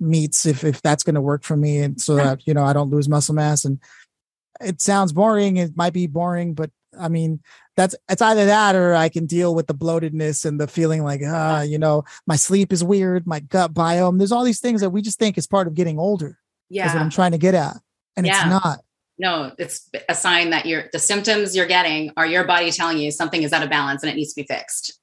meats 0.00 0.46
if 0.46 0.64
if 0.64 0.80
that's 0.82 1.02
going 1.02 1.14
to 1.14 1.20
work 1.20 1.44
for 1.44 1.56
me, 1.56 1.78
and 1.78 2.00
so 2.00 2.16
that 2.16 2.46
you 2.46 2.54
know 2.54 2.64
I 2.64 2.72
don't 2.72 2.90
lose 2.90 3.08
muscle 3.08 3.34
mass. 3.34 3.64
And 3.64 3.80
it 4.60 4.80
sounds 4.80 5.12
boring. 5.12 5.56
It 5.56 5.76
might 5.76 5.92
be 5.92 6.06
boring, 6.06 6.54
but 6.54 6.70
I 6.98 7.08
mean 7.08 7.40
that's 7.76 7.94
it's 8.08 8.22
either 8.22 8.46
that 8.46 8.74
or 8.74 8.94
I 8.94 9.08
can 9.08 9.26
deal 9.26 9.54
with 9.54 9.66
the 9.66 9.74
bloatedness 9.74 10.44
and 10.44 10.60
the 10.60 10.66
feeling 10.66 11.02
like 11.02 11.22
ah 11.24 11.62
you 11.62 11.78
know 11.78 12.04
my 12.26 12.36
sleep 12.36 12.72
is 12.72 12.84
weird, 12.84 13.26
my 13.26 13.40
gut 13.40 13.72
biome. 13.72 14.18
There's 14.18 14.32
all 14.32 14.44
these 14.44 14.60
things 14.60 14.80
that 14.80 14.90
we 14.90 15.02
just 15.02 15.18
think 15.18 15.38
is 15.38 15.46
part 15.46 15.66
of 15.66 15.74
getting 15.74 15.98
older. 15.98 16.38
Yeah, 16.68 16.88
Is 16.88 16.94
what 16.94 17.02
I'm 17.02 17.10
trying 17.10 17.32
to 17.32 17.38
get 17.38 17.54
at, 17.54 17.76
and 18.16 18.26
Yeah. 18.26 18.40
it's 18.40 18.64
not. 18.64 18.80
No, 19.18 19.52
it's 19.58 19.88
a 20.08 20.14
sign 20.14 20.50
that 20.50 20.66
you're 20.66 20.84
the 20.92 20.98
symptoms 20.98 21.54
you're 21.54 21.66
getting 21.66 22.12
are 22.16 22.26
your 22.26 22.44
body 22.44 22.70
telling 22.70 22.98
you 22.98 23.10
something 23.10 23.42
is 23.42 23.52
out 23.52 23.62
of 23.62 23.70
balance 23.70 24.02
and 24.02 24.10
it 24.10 24.16
needs 24.16 24.32
to 24.32 24.42
be 24.42 24.46
fixed. 24.46 24.98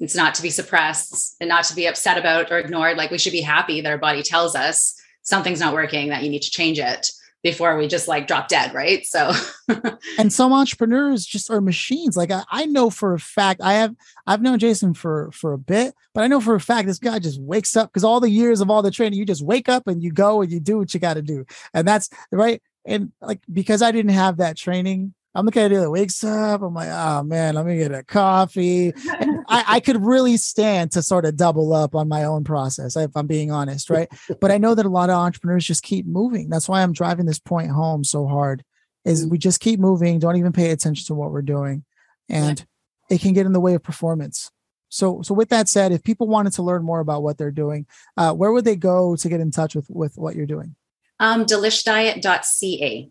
It's 0.00 0.14
not 0.14 0.34
to 0.36 0.42
be 0.42 0.50
suppressed 0.50 1.36
and 1.40 1.48
not 1.48 1.64
to 1.64 1.74
be 1.76 1.86
upset 1.86 2.18
about 2.18 2.50
or 2.50 2.58
ignored. 2.58 2.96
Like 2.96 3.10
we 3.10 3.18
should 3.18 3.32
be 3.32 3.40
happy 3.40 3.80
that 3.80 3.90
our 3.90 3.98
body 3.98 4.22
tells 4.22 4.54
us 4.56 4.94
something's 5.22 5.60
not 5.60 5.74
working, 5.74 6.08
that 6.08 6.22
you 6.22 6.30
need 6.30 6.42
to 6.42 6.50
change 6.50 6.78
it 6.78 7.10
before 7.44 7.76
we 7.76 7.86
just 7.86 8.08
like 8.08 8.26
drop 8.26 8.48
dead, 8.48 8.74
right? 8.74 9.06
So 9.06 9.30
and 10.18 10.32
some 10.32 10.52
entrepreneurs 10.52 11.24
just 11.24 11.48
are 11.50 11.60
machines. 11.60 12.16
Like 12.16 12.32
I, 12.32 12.42
I 12.50 12.64
know 12.66 12.90
for 12.90 13.14
a 13.14 13.18
fact 13.18 13.60
i 13.60 13.74
have 13.74 13.94
i've 14.26 14.42
known 14.42 14.58
jason 14.58 14.94
for 14.94 15.30
for 15.32 15.52
a 15.52 15.58
bit 15.58 15.94
but 16.12 16.22
i 16.22 16.26
know 16.26 16.40
for 16.40 16.54
a 16.54 16.60
fact 16.60 16.86
this 16.86 16.98
guy 16.98 17.18
just 17.18 17.40
wakes 17.40 17.76
up 17.76 17.90
because 17.90 18.04
all 18.04 18.20
the 18.20 18.30
years 18.30 18.60
of 18.60 18.70
all 18.70 18.82
the 18.82 18.90
training 18.90 19.18
you 19.18 19.24
just 19.24 19.44
wake 19.44 19.68
up 19.68 19.86
and 19.86 20.02
you 20.02 20.10
go 20.10 20.42
and 20.42 20.50
you 20.50 20.60
do 20.60 20.78
what 20.78 20.92
you 20.94 21.00
got 21.00 21.14
to 21.14 21.22
do. 21.22 21.44
And 21.72 21.86
that's 21.86 22.08
right? 22.30 22.62
And 22.84 23.12
like 23.20 23.40
because 23.52 23.82
i 23.82 23.90
didn't 23.90 24.12
have 24.12 24.38
that 24.38 24.56
training 24.56 25.14
i'm 25.34 25.46
the 25.46 25.52
kind 25.52 25.66
of 25.66 25.72
dude 25.72 25.82
that 25.82 25.90
wakes 25.90 26.22
up 26.24 26.62
i'm 26.62 26.74
like 26.74 26.88
oh 26.90 27.22
man 27.22 27.54
let 27.54 27.66
me 27.66 27.76
get 27.76 27.92
a 27.92 28.02
coffee 28.02 28.92
I, 29.48 29.64
I 29.68 29.80
could 29.80 30.02
really 30.04 30.36
stand 30.36 30.92
to 30.92 31.02
sort 31.02 31.24
of 31.24 31.36
double 31.36 31.72
up 31.72 31.94
on 31.94 32.08
my 32.08 32.24
own 32.24 32.44
process 32.44 32.96
if 32.96 33.10
i'm 33.16 33.26
being 33.26 33.50
honest 33.50 33.90
right 33.90 34.08
but 34.40 34.50
i 34.50 34.58
know 34.58 34.74
that 34.74 34.86
a 34.86 34.90
lot 34.90 35.10
of 35.10 35.16
entrepreneurs 35.16 35.66
just 35.66 35.82
keep 35.82 36.06
moving 36.06 36.48
that's 36.48 36.68
why 36.68 36.82
i'm 36.82 36.92
driving 36.92 37.26
this 37.26 37.40
point 37.40 37.70
home 37.70 38.04
so 38.04 38.26
hard 38.26 38.64
is 39.04 39.26
we 39.26 39.38
just 39.38 39.60
keep 39.60 39.78
moving, 39.78 40.18
don't 40.18 40.36
even 40.36 40.52
pay 40.52 40.70
attention 40.70 41.06
to 41.06 41.14
what 41.14 41.30
we're 41.30 41.42
doing, 41.42 41.84
and 42.28 42.64
it 43.10 43.20
can 43.20 43.32
get 43.32 43.46
in 43.46 43.52
the 43.52 43.60
way 43.60 43.74
of 43.74 43.82
performance. 43.82 44.50
So, 44.88 45.22
so 45.22 45.34
with 45.34 45.50
that 45.50 45.68
said, 45.68 45.92
if 45.92 46.02
people 46.02 46.28
wanted 46.28 46.52
to 46.54 46.62
learn 46.62 46.84
more 46.84 47.00
about 47.00 47.22
what 47.22 47.36
they're 47.36 47.50
doing, 47.50 47.86
uh, 48.16 48.32
where 48.32 48.52
would 48.52 48.64
they 48.64 48.76
go 48.76 49.16
to 49.16 49.28
get 49.28 49.40
in 49.40 49.50
touch 49.50 49.74
with 49.74 49.86
with 49.90 50.16
what 50.16 50.34
you're 50.34 50.46
doing? 50.46 50.74
um 51.20 51.44
delishdiet.ca. 51.44 53.10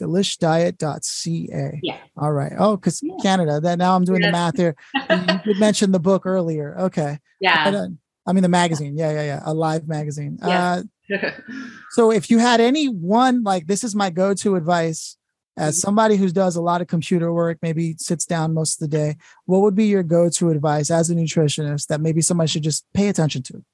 Delishdiet.ca. 0.00 1.80
Yeah. 1.82 1.96
All 2.16 2.32
right. 2.32 2.52
Oh, 2.58 2.76
because 2.76 3.00
Yeah. 3.02 3.14
Canada. 3.22 3.60
That 3.60 3.78
now 3.78 3.96
I'm 3.96 4.04
doing 4.04 4.20
the 4.22 4.30
math 4.32 4.56
here. 4.56 4.76
You, 5.10 5.16
you 5.16 5.40
did 5.44 5.58
mention 5.60 5.92
the 5.92 5.98
book 6.00 6.24
earlier. 6.26 6.76
Okay. 6.78 7.18
Yeah. 7.40 7.86
I 8.26 8.32
mean 8.32 8.42
the 8.42 8.48
magazine. 8.48 8.96
Yeah, 8.96 9.12
yeah, 9.12 9.22
yeah. 9.22 9.40
Alive 9.44 9.88
magazine. 9.88 10.38
Yes. 10.42 10.84
Uh, 11.10 11.30
So 11.90 12.12
if 12.12 12.30
you 12.30 12.38
had 12.38 12.60
any 12.60 12.86
one, 12.86 13.42
like 13.42 13.66
this 13.66 13.82
is 13.82 13.96
my 13.96 14.10
go-to 14.10 14.54
advice 14.54 15.16
as 15.58 15.76
Mhm. 15.76 15.80
somebody 15.80 16.16
who 16.16 16.28
does 16.30 16.54
a 16.54 16.62
lot 16.62 16.80
of 16.80 16.86
computer 16.86 17.32
work, 17.32 17.58
maybe 17.62 17.96
sits 17.98 18.24
down 18.24 18.54
most 18.54 18.80
of 18.80 18.88
the 18.88 18.96
day, 18.96 19.16
what 19.46 19.60
would 19.62 19.74
be 19.74 19.86
your 19.86 20.04
go-to 20.04 20.50
advice 20.50 20.90
as 20.90 21.10
a 21.10 21.14
nutritionist 21.14 21.88
that 21.88 22.00
maybe 22.00 22.20
somebody 22.22 22.46
should 22.48 22.62
just 22.62 22.84
pay 22.94 23.08
attention 23.08 23.42
to? 23.44 23.64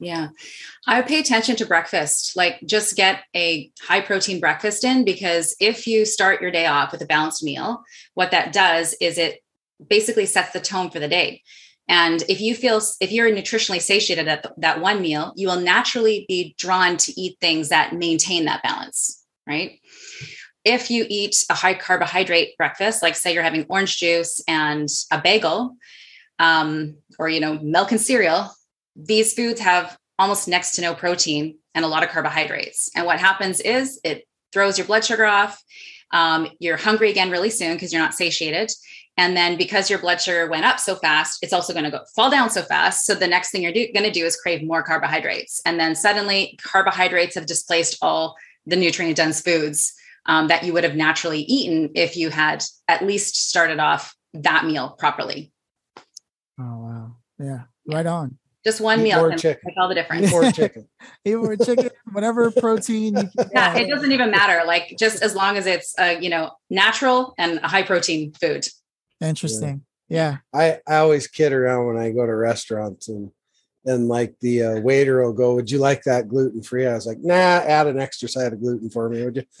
Yeah. 0.00 0.28
I 0.86 0.98
would 0.98 1.08
pay 1.08 1.20
attention 1.20 1.56
to 1.56 1.66
breakfast. 1.66 2.36
Like 2.36 2.60
just 2.66 2.96
get 2.96 3.22
a 3.34 3.70
high 3.80 4.00
protein 4.00 4.40
breakfast 4.40 4.84
in 4.84 5.04
because 5.04 5.54
if 5.60 5.86
you 5.86 6.04
start 6.04 6.42
your 6.42 6.50
day 6.50 6.66
off 6.66 6.92
with 6.92 7.00
a 7.00 7.06
balanced 7.06 7.44
meal, 7.44 7.84
what 8.14 8.32
that 8.32 8.52
does 8.52 8.94
is 9.00 9.18
it 9.18 9.42
basically 9.88 10.26
sets 10.26 10.52
the 10.52 10.60
tone 10.60 10.90
for 10.90 10.98
the 10.98 11.08
day. 11.08 11.42
And 11.88 12.22
if 12.28 12.40
you 12.40 12.54
feel 12.54 12.80
if 13.00 13.12
you're 13.12 13.30
nutritionally 13.30 13.80
satiated 13.80 14.26
at 14.26 14.46
that 14.58 14.80
one 14.80 15.02
meal, 15.02 15.32
you 15.36 15.48
will 15.48 15.60
naturally 15.60 16.24
be 16.28 16.54
drawn 16.58 16.96
to 16.98 17.20
eat 17.20 17.36
things 17.40 17.68
that 17.68 17.92
maintain 17.92 18.46
that 18.46 18.62
balance, 18.62 19.22
right? 19.46 19.78
If 20.64 20.90
you 20.90 21.04
eat 21.08 21.44
a 21.50 21.54
high 21.54 21.74
carbohydrate 21.74 22.56
breakfast, 22.56 23.02
like 23.02 23.16
say 23.16 23.34
you're 23.34 23.42
having 23.42 23.66
orange 23.68 23.98
juice 23.98 24.42
and 24.48 24.88
a 25.12 25.20
bagel, 25.20 25.76
um, 26.38 26.96
or 27.18 27.28
you 27.28 27.40
know 27.40 27.58
milk 27.58 27.90
and 27.90 28.00
cereal, 28.00 28.50
these 28.96 29.34
foods 29.34 29.60
have 29.60 29.96
almost 30.18 30.48
next 30.48 30.72
to 30.72 30.82
no 30.82 30.94
protein 30.94 31.58
and 31.74 31.84
a 31.84 31.88
lot 31.88 32.02
of 32.02 32.10
carbohydrates. 32.10 32.90
And 32.94 33.06
what 33.06 33.18
happens 33.18 33.60
is 33.60 34.00
it 34.04 34.24
throws 34.52 34.78
your 34.78 34.86
blood 34.86 35.04
sugar 35.04 35.26
off. 35.26 35.62
Um, 36.12 36.48
you're 36.60 36.76
hungry 36.76 37.10
again 37.10 37.30
really 37.30 37.50
soon 37.50 37.74
because 37.74 37.92
you're 37.92 38.02
not 38.02 38.14
satiated. 38.14 38.70
And 39.16 39.36
then 39.36 39.56
because 39.56 39.90
your 39.90 39.98
blood 39.98 40.20
sugar 40.20 40.48
went 40.48 40.64
up 40.64 40.80
so 40.80 40.96
fast, 40.96 41.38
it's 41.42 41.52
also 41.52 41.72
going 41.72 41.84
to 41.84 41.90
go 41.90 42.00
fall 42.14 42.30
down 42.30 42.50
so 42.50 42.62
fast. 42.62 43.06
So 43.06 43.14
the 43.14 43.28
next 43.28 43.50
thing 43.50 43.62
you're 43.62 43.72
going 43.72 44.04
to 44.04 44.10
do 44.10 44.24
is 44.24 44.36
crave 44.36 44.62
more 44.62 44.82
carbohydrates. 44.82 45.60
And 45.64 45.78
then 45.78 45.94
suddenly 45.94 46.58
carbohydrates 46.62 47.34
have 47.36 47.46
displaced 47.46 47.98
all 48.02 48.36
the 48.66 48.76
nutrient 48.76 49.16
dense 49.16 49.40
foods 49.40 49.94
um, 50.26 50.48
that 50.48 50.64
you 50.64 50.72
would 50.72 50.84
have 50.84 50.96
naturally 50.96 51.40
eaten 51.40 51.90
if 51.94 52.16
you 52.16 52.30
had 52.30 52.64
at 52.88 53.04
least 53.04 53.48
started 53.48 53.78
off 53.78 54.14
that 54.32 54.64
meal 54.64 54.90
properly. 54.98 55.52
Oh, 56.58 56.78
wow. 56.78 57.16
Yeah. 57.38 57.62
Right 57.86 58.06
on. 58.06 58.38
Just 58.64 58.80
one 58.80 59.00
Eat 59.00 59.04
meal 59.04 59.18
more 59.18 59.30
can 59.30 59.38
chicken. 59.38 59.62
make 59.66 59.76
all 59.78 59.88
the 59.88 59.94
difference. 59.94 60.32
Or 60.32 60.50
chicken. 60.52 60.88
Eat 61.24 61.36
more 61.36 61.56
chicken, 61.56 61.90
whatever 62.12 62.50
protein. 62.58 63.16
You 63.16 63.28
can 63.36 63.50
yeah, 63.52 63.74
get. 63.74 63.82
it 63.82 63.90
doesn't 63.90 64.12
even 64.12 64.30
matter. 64.30 64.66
Like 64.66 64.96
just 64.98 65.22
as 65.22 65.34
long 65.34 65.56
as 65.56 65.66
it's 65.66 65.94
uh, 65.98 66.16
you 66.20 66.30
know 66.30 66.52
natural 66.70 67.34
and 67.38 67.58
a 67.62 67.68
high 67.68 67.82
protein 67.82 68.32
food. 68.32 68.66
Interesting. 69.20 69.82
Yeah. 70.08 70.38
I, 70.52 70.78
I 70.86 70.96
always 70.96 71.26
kid 71.26 71.52
around 71.52 71.86
when 71.86 71.96
I 71.96 72.10
go 72.10 72.26
to 72.26 72.34
restaurants 72.34 73.08
and 73.08 73.30
and 73.86 74.08
like 74.08 74.34
the 74.40 74.62
uh, 74.62 74.80
waiter 74.80 75.22
will 75.22 75.34
go, 75.34 75.54
"Would 75.56 75.70
you 75.70 75.78
like 75.78 76.04
that 76.04 76.28
gluten 76.28 76.62
free?" 76.62 76.86
I 76.86 76.94
was 76.94 77.06
like, 77.06 77.18
"Nah, 77.20 77.34
add 77.34 77.86
an 77.86 78.00
extra 78.00 78.28
side 78.28 78.52
of 78.52 78.60
gluten 78.60 78.88
for 78.88 79.10
me, 79.10 79.24
would 79.24 79.36
you?" 79.36 79.42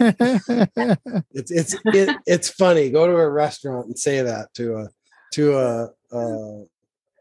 It's 1.32 1.50
it's 1.50 1.76
it, 1.84 2.16
it's 2.26 2.48
funny. 2.48 2.90
Go 2.90 3.06
to 3.06 3.16
a 3.16 3.28
restaurant 3.28 3.86
and 3.86 3.98
say 3.98 4.22
that 4.22 4.48
to 4.54 4.76
a 4.76 4.88
to 5.32 5.58
a 5.58 5.88
a, 6.12 6.64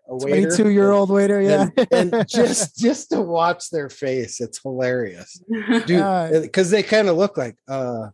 a 0.08 0.16
waiter, 0.16 0.50
22 0.56 0.70
year 0.70 0.92
old 0.92 1.10
waiter. 1.10 1.42
Yeah. 1.42 1.68
and, 1.92 2.14
and 2.14 2.28
just 2.30 2.78
just 2.78 3.10
to 3.12 3.22
watch 3.22 3.70
their 3.70 3.90
face, 3.90 4.42
it's 4.42 4.62
hilarious, 4.62 5.42
dude. 5.86 5.92
Uh, 6.00 6.42
Because 6.42 6.70
they 6.70 6.84
kind 6.84 7.08
of 7.10 7.18
look 7.18 7.38
like, 7.38 7.56
uh, 7.68 8.10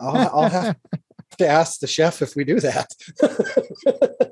I'll, 0.00 0.42
I'll 0.42 0.48
have 0.50 0.76
to 1.42 1.48
ask 1.48 1.80
the 1.80 1.86
chef 1.86 2.22
if 2.22 2.36
we 2.36 2.44
do 2.44 2.60
that. 2.60 2.88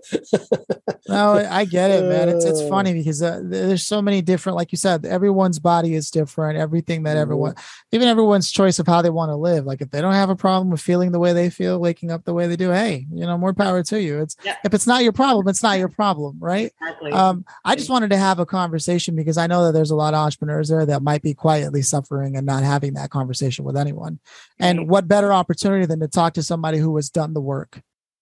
no, 1.09 1.33
I 1.51 1.65
get 1.65 1.91
it, 1.91 2.07
man. 2.07 2.29
It's 2.29 2.45
it's 2.45 2.61
Uh. 2.61 2.69
funny 2.69 2.93
because 2.95 3.23
uh, 3.23 3.41
there's 3.43 3.87
so 3.87 4.01
many 4.01 4.23
different, 4.23 4.57
like 4.57 4.73
you 4.73 4.79
said, 4.79 5.05
everyone's 5.05 5.59
body 5.59 5.95
is 5.95 6.11
different. 6.11 6.59
Everything 6.59 7.03
that 7.05 7.17
Mhm. 7.17 7.21
everyone, 7.21 7.55
even 7.93 8.09
everyone's 8.09 8.51
choice 8.51 8.79
of 8.79 8.87
how 8.87 9.03
they 9.03 9.11
want 9.11 9.31
to 9.31 9.37
live. 9.37 9.67
Like 9.67 9.81
if 9.81 9.91
they 9.91 10.01
don't 10.01 10.13
have 10.15 10.31
a 10.31 10.37
problem 10.37 10.71
with 10.71 10.81
feeling 10.81 11.13
the 11.13 11.19
way 11.19 11.33
they 11.33 11.51
feel, 11.51 11.79
waking 11.79 12.11
up 12.11 12.25
the 12.25 12.35
way 12.35 12.47
they 12.47 12.57
do, 12.57 12.71
hey, 12.71 13.07
you 13.13 13.27
know, 13.27 13.37
more 13.39 13.55
power 13.55 13.83
to 13.85 14.01
you. 14.01 14.21
It's 14.21 14.37
Yeah. 14.45 14.57
if 14.65 14.75
it's 14.75 14.87
not 14.87 15.03
your 15.03 15.13
problem, 15.13 15.49
it's 15.49 15.63
not 15.63 15.79
your 15.79 15.89
problem, 15.89 16.37
right? 16.41 16.73
exactly. 16.81 17.13
Um, 17.13 17.45
I 17.65 17.77
just 17.77 17.91
wanted 17.91 18.11
to 18.11 18.17
have 18.17 18.39
a 18.39 18.47
conversation 18.47 19.17
because 19.17 19.37
I 19.37 19.47
know 19.47 19.65
that 19.67 19.73
there's 19.73 19.91
a 19.91 19.97
lot 19.97 20.15
of 20.15 20.21
entrepreneurs 20.21 20.69
there 20.69 20.87
that 20.87 21.03
might 21.03 21.23
be 21.23 21.35
quietly 21.35 21.83
suffering 21.83 22.37
and 22.37 22.47
not 22.47 22.63
having 22.63 22.95
that 22.95 23.11
conversation 23.11 23.65
with 23.65 23.77
anyone. 23.77 24.19
And 24.59 24.81
Right. 24.81 24.89
what 24.89 25.09
better 25.09 25.33
opportunity 25.33 25.87
than 25.87 26.01
to 26.01 26.09
talk 26.09 26.35
to 26.35 26.43
somebody 26.43 26.79
who 26.79 26.91
has 27.01 27.11
done 27.11 27.35
the 27.35 27.41
work, 27.41 27.81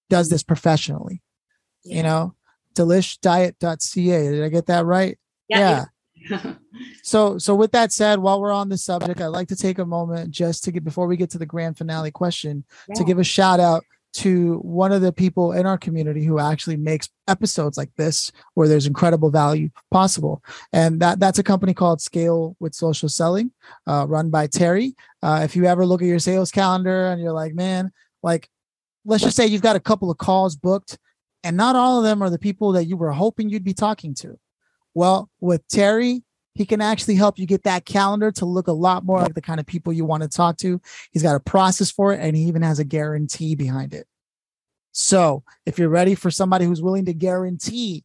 does 0.08 0.28
this 0.28 0.42
professionally, 0.42 1.22
you 1.84 2.02
know? 2.02 2.34
Delishdiet.ca. 2.74 4.30
Did 4.30 4.44
I 4.44 4.48
get 4.48 4.66
that 4.66 4.86
right? 4.86 5.18
yeah. 5.48 5.84
So 7.02 7.38
so 7.38 7.54
with 7.54 7.72
that 7.72 7.90
said, 7.90 8.18
while 8.18 8.40
we're 8.40 8.52
on 8.52 8.68
the 8.68 8.78
subject, 8.78 9.20
I'd 9.20 9.28
like 9.28 9.48
to 9.48 9.56
take 9.56 9.78
a 9.78 9.86
moment 9.86 10.30
just 10.30 10.62
to 10.64 10.72
get 10.72 10.84
before 10.84 11.06
we 11.06 11.16
get 11.16 11.30
to 11.30 11.38
the 11.38 11.46
grand 11.46 11.78
finale 11.78 12.10
question 12.10 12.64
to 12.94 13.04
give 13.04 13.18
a 13.18 13.24
shout 13.24 13.60
out 13.60 13.82
to 14.14 14.58
one 14.58 14.92
of 14.92 15.02
the 15.02 15.12
people 15.12 15.52
in 15.52 15.66
our 15.66 15.78
community 15.78 16.24
who 16.24 16.38
actually 16.38 16.76
makes 16.76 17.08
episodes 17.26 17.76
like 17.76 17.94
this 17.96 18.32
where 18.54 18.68
there's 18.68 18.86
incredible 18.86 19.30
value 19.30 19.68
possible 19.90 20.42
and 20.72 21.00
that 21.00 21.20
that's 21.20 21.38
a 21.38 21.42
company 21.42 21.74
called 21.74 22.00
scale 22.00 22.56
with 22.58 22.74
social 22.74 23.08
selling 23.08 23.50
uh, 23.86 24.06
run 24.08 24.30
by 24.30 24.46
terry 24.46 24.94
uh, 25.22 25.40
if 25.44 25.54
you 25.54 25.66
ever 25.66 25.84
look 25.84 26.00
at 26.00 26.08
your 26.08 26.18
sales 26.18 26.50
calendar 26.50 27.08
and 27.08 27.20
you're 27.20 27.32
like 27.32 27.54
man 27.54 27.92
like 28.22 28.48
let's 29.04 29.22
just 29.22 29.36
say 29.36 29.46
you've 29.46 29.62
got 29.62 29.76
a 29.76 29.80
couple 29.80 30.10
of 30.10 30.18
calls 30.18 30.56
booked 30.56 30.98
and 31.44 31.56
not 31.56 31.76
all 31.76 31.98
of 31.98 32.04
them 32.04 32.22
are 32.22 32.30
the 32.30 32.38
people 32.38 32.72
that 32.72 32.86
you 32.86 32.96
were 32.96 33.12
hoping 33.12 33.48
you'd 33.48 33.64
be 33.64 33.74
talking 33.74 34.14
to 34.14 34.38
well 34.94 35.30
with 35.40 35.66
terry 35.68 36.22
he 36.58 36.66
can 36.66 36.80
actually 36.80 37.14
help 37.14 37.38
you 37.38 37.46
get 37.46 37.62
that 37.62 37.84
calendar 37.84 38.32
to 38.32 38.44
look 38.44 38.66
a 38.66 38.72
lot 38.72 39.04
more 39.04 39.20
like 39.20 39.34
the 39.34 39.40
kind 39.40 39.60
of 39.60 39.66
people 39.66 39.92
you 39.92 40.04
want 40.04 40.24
to 40.24 40.28
talk 40.28 40.56
to 40.56 40.80
He's 41.12 41.22
got 41.22 41.36
a 41.36 41.40
process 41.40 41.88
for 41.88 42.12
it 42.12 42.20
and 42.20 42.36
he 42.36 42.42
even 42.44 42.62
has 42.62 42.80
a 42.80 42.84
guarantee 42.84 43.54
behind 43.54 43.94
it. 43.94 44.08
So 44.90 45.44
if 45.66 45.78
you're 45.78 45.88
ready 45.88 46.16
for 46.16 46.32
somebody 46.32 46.64
who's 46.64 46.82
willing 46.82 47.04
to 47.04 47.14
guarantee 47.14 48.04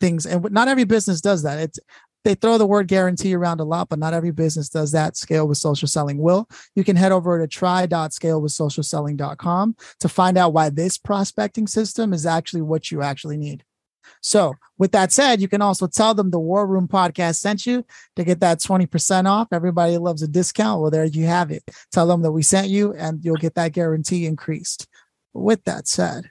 things, 0.00 0.24
and 0.24 0.50
not 0.50 0.68
every 0.68 0.84
business 0.84 1.20
does 1.20 1.42
that. 1.42 1.58
It's 1.58 1.78
they 2.24 2.34
throw 2.34 2.58
the 2.58 2.66
word 2.66 2.88
guarantee 2.88 3.34
around 3.34 3.60
a 3.60 3.64
lot, 3.64 3.88
but 3.88 3.98
not 3.98 4.12
every 4.14 4.30
business 4.30 4.68
does 4.68 4.92
that. 4.92 5.16
Scale 5.16 5.48
with 5.48 5.58
social 5.58 5.88
selling 5.88 6.18
will. 6.18 6.48
You 6.74 6.84
can 6.84 6.96
head 6.96 7.12
over 7.12 7.38
to 7.38 7.46
try.scalewithsocialselling.com 7.46 9.76
to 10.00 10.08
find 10.08 10.38
out 10.38 10.52
why 10.52 10.70
this 10.70 10.98
prospecting 10.98 11.66
system 11.66 12.12
is 12.12 12.26
actually 12.26 12.62
what 12.62 12.90
you 12.90 13.02
actually 13.02 13.36
need. 13.36 13.64
So, 14.20 14.54
with 14.78 14.92
that 14.92 15.12
said, 15.12 15.40
you 15.40 15.48
can 15.48 15.62
also 15.62 15.86
tell 15.86 16.14
them 16.14 16.30
the 16.30 16.38
War 16.38 16.66
Room 16.66 16.86
podcast 16.86 17.36
sent 17.36 17.66
you 17.66 17.84
to 18.16 18.24
get 18.24 18.40
that 18.40 18.60
20% 18.60 19.26
off. 19.26 19.48
Everybody 19.52 19.98
loves 19.98 20.22
a 20.22 20.28
discount. 20.28 20.80
Well, 20.80 20.90
there 20.90 21.04
you 21.04 21.26
have 21.26 21.50
it. 21.50 21.64
Tell 21.92 22.06
them 22.06 22.22
that 22.22 22.32
we 22.32 22.42
sent 22.42 22.68
you 22.68 22.92
and 22.94 23.24
you'll 23.24 23.36
get 23.36 23.54
that 23.54 23.72
guarantee 23.72 24.26
increased. 24.26 24.86
With 25.32 25.64
that 25.64 25.88
said, 25.88 26.30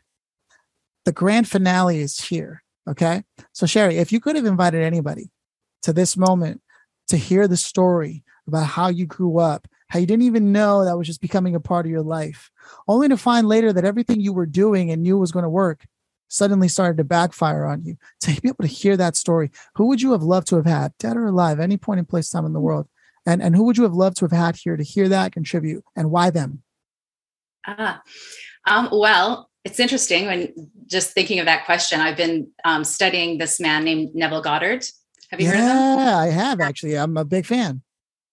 the 1.06 1.12
grand 1.12 1.50
finale 1.50 2.00
is 2.00 2.20
here. 2.20 2.64
Okay. 2.88 3.24
So, 3.52 3.66
Sherry, 3.66 3.98
if 3.98 4.12
you 4.12 4.20
could 4.20 4.36
have 4.36 4.46
invited 4.46 4.84
anybody 4.84 5.32
to 5.84 5.94
this 5.94 6.16
moment 6.16 6.62
to 7.10 7.18
hear 7.18 7.48
the 7.48 7.58
story 7.58 8.24
about 8.48 8.66
how 8.66 8.88
you 8.88 9.06
grew 9.06 9.38
up, 9.38 9.68
how 9.90 10.00
you 10.00 10.06
didn't 10.06 10.24
even 10.24 10.52
know 10.52 10.86
that 10.86 10.98
was 10.98 11.08
just 11.08 11.22
becoming 11.22 11.56
a 11.56 11.60
part 11.60 11.86
of 11.86 11.92
your 11.92 12.02
life, 12.02 12.50
only 12.88 13.08
to 13.10 13.18
find 13.18 13.48
later 13.48 13.74
that 13.74 13.86
everything 13.86 14.20
you 14.20 14.34
were 14.34 14.46
doing 14.46 14.92
and 14.92 15.04
knew 15.04 15.18
was 15.18 15.32
going 15.32 15.44
to 15.44 15.50
work 15.50 15.86
suddenly 16.28 16.70
started 16.70 16.98
to 16.98 17.04
backfire 17.04 17.66
on 17.66 17.84
you. 17.84 17.98
To 18.22 18.42
be 18.42 18.48
able 18.48 18.64
to 18.64 18.68
hear 18.68 18.96
that 18.98 19.16
story, 19.16 19.52
who 19.76 19.88
would 19.88 20.02
you 20.02 20.14
have 20.14 20.24
loved 20.24 20.48
to 20.48 20.56
have 20.56 20.66
had, 20.66 20.94
dead 20.98 21.18
or 21.18 21.28
alive, 21.28 21.60
any 21.60 21.78
point 21.78 22.00
in 22.00 22.06
place, 22.06 22.30
time 22.30 22.46
in 22.46 22.54
the 22.54 22.60
world? 22.60 22.88
And 23.26 23.42
and 23.42 23.56
who 23.56 23.64
would 23.66 23.78
you 23.78 23.84
have 23.84 23.94
loved 23.94 24.18
to 24.18 24.26
have 24.26 24.32
had 24.32 24.56
here 24.56 24.78
to 24.78 24.84
hear 24.84 25.08
that 25.10 25.34
contribute, 25.34 25.84
and 25.96 26.10
why 26.10 26.32
them? 26.32 26.64
Ah, 27.68 28.02
um, 28.66 28.90
well, 28.92 29.50
it's 29.64 29.80
interesting 29.80 30.26
when 30.26 30.72
just 30.88 31.12
thinking 31.12 31.40
of 31.40 31.46
that 31.46 31.66
question. 31.66 32.00
I've 32.00 32.18
been 32.18 32.50
um, 32.64 32.84
studying 32.84 33.38
this 33.38 33.60
man 33.60 33.84
named 33.84 34.16
Neville 34.16 34.42
Goddard. 34.42 34.86
Have 35.32 35.40
you 35.40 35.48
yeah, 35.48 35.54
heard 35.54 35.60
of 35.60 36.08
him? 36.08 36.18
I 36.18 36.28
have 36.28 36.60
actually. 36.60 36.98
I'm 36.98 37.18
a 37.18 37.26
big 37.26 37.46
fan. 37.46 37.82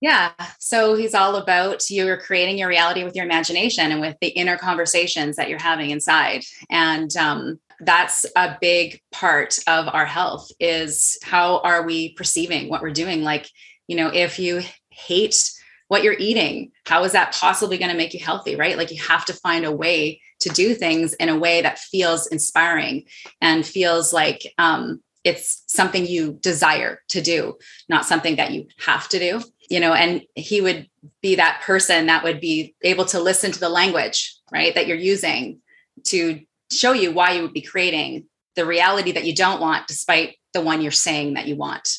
Yeah. 0.00 0.30
So 0.58 0.94
he's 0.94 1.14
all 1.14 1.36
about 1.36 1.90
you're 1.90 2.20
creating 2.20 2.58
your 2.58 2.68
reality 2.68 3.02
with 3.02 3.16
your 3.16 3.24
imagination 3.24 3.90
and 3.90 4.00
with 4.00 4.16
the 4.20 4.28
inner 4.28 4.56
conversations 4.56 5.36
that 5.36 5.48
you're 5.48 5.58
having 5.60 5.90
inside. 5.90 6.44
And 6.70 7.14
um, 7.16 7.58
that's 7.80 8.24
a 8.36 8.56
big 8.60 9.00
part 9.10 9.58
of 9.66 9.88
our 9.88 10.06
health 10.06 10.50
is 10.60 11.18
how 11.22 11.58
are 11.60 11.82
we 11.82 12.12
perceiving 12.14 12.68
what 12.68 12.82
we're 12.82 12.90
doing? 12.90 13.22
Like, 13.22 13.48
you 13.88 13.96
know, 13.96 14.08
if 14.08 14.38
you 14.38 14.62
hate 14.90 15.50
what 15.88 16.04
you're 16.04 16.16
eating, 16.18 16.70
how 16.86 17.02
is 17.02 17.12
that 17.12 17.34
possibly 17.34 17.78
going 17.78 17.90
to 17.90 17.96
make 17.96 18.14
you 18.14 18.20
healthy? 18.20 18.54
Right. 18.54 18.76
Like 18.76 18.92
you 18.92 19.02
have 19.02 19.24
to 19.24 19.32
find 19.32 19.64
a 19.64 19.72
way 19.72 20.20
to 20.40 20.48
do 20.50 20.74
things 20.74 21.14
in 21.14 21.28
a 21.28 21.38
way 21.38 21.62
that 21.62 21.78
feels 21.78 22.28
inspiring 22.28 23.04
and 23.40 23.66
feels 23.66 24.12
like 24.12 24.52
um, 24.58 25.02
it's 25.28 25.62
something 25.68 26.06
you 26.06 26.38
desire 26.40 27.00
to 27.08 27.20
do, 27.20 27.56
not 27.88 28.06
something 28.06 28.36
that 28.36 28.52
you 28.52 28.66
have 28.78 29.08
to 29.10 29.18
do 29.18 29.42
you 29.70 29.80
know 29.80 29.92
and 29.92 30.22
he 30.34 30.62
would 30.62 30.88
be 31.20 31.34
that 31.34 31.60
person 31.62 32.06
that 32.06 32.24
would 32.24 32.40
be 32.40 32.74
able 32.80 33.04
to 33.04 33.20
listen 33.20 33.52
to 33.52 33.60
the 33.60 33.68
language 33.68 34.34
right 34.50 34.74
that 34.74 34.86
you're 34.86 34.96
using 34.96 35.60
to 36.04 36.40
show 36.70 36.92
you 36.92 37.12
why 37.12 37.32
you 37.32 37.42
would 37.42 37.52
be 37.52 37.62
creating 37.62 38.24
the 38.56 38.66
reality 38.66 39.12
that 39.12 39.24
you 39.24 39.34
don't 39.34 39.60
want 39.60 39.86
despite 39.86 40.36
the 40.52 40.60
one 40.60 40.80
you're 40.80 40.90
saying 40.90 41.34
that 41.34 41.46
you 41.46 41.56
want. 41.56 41.98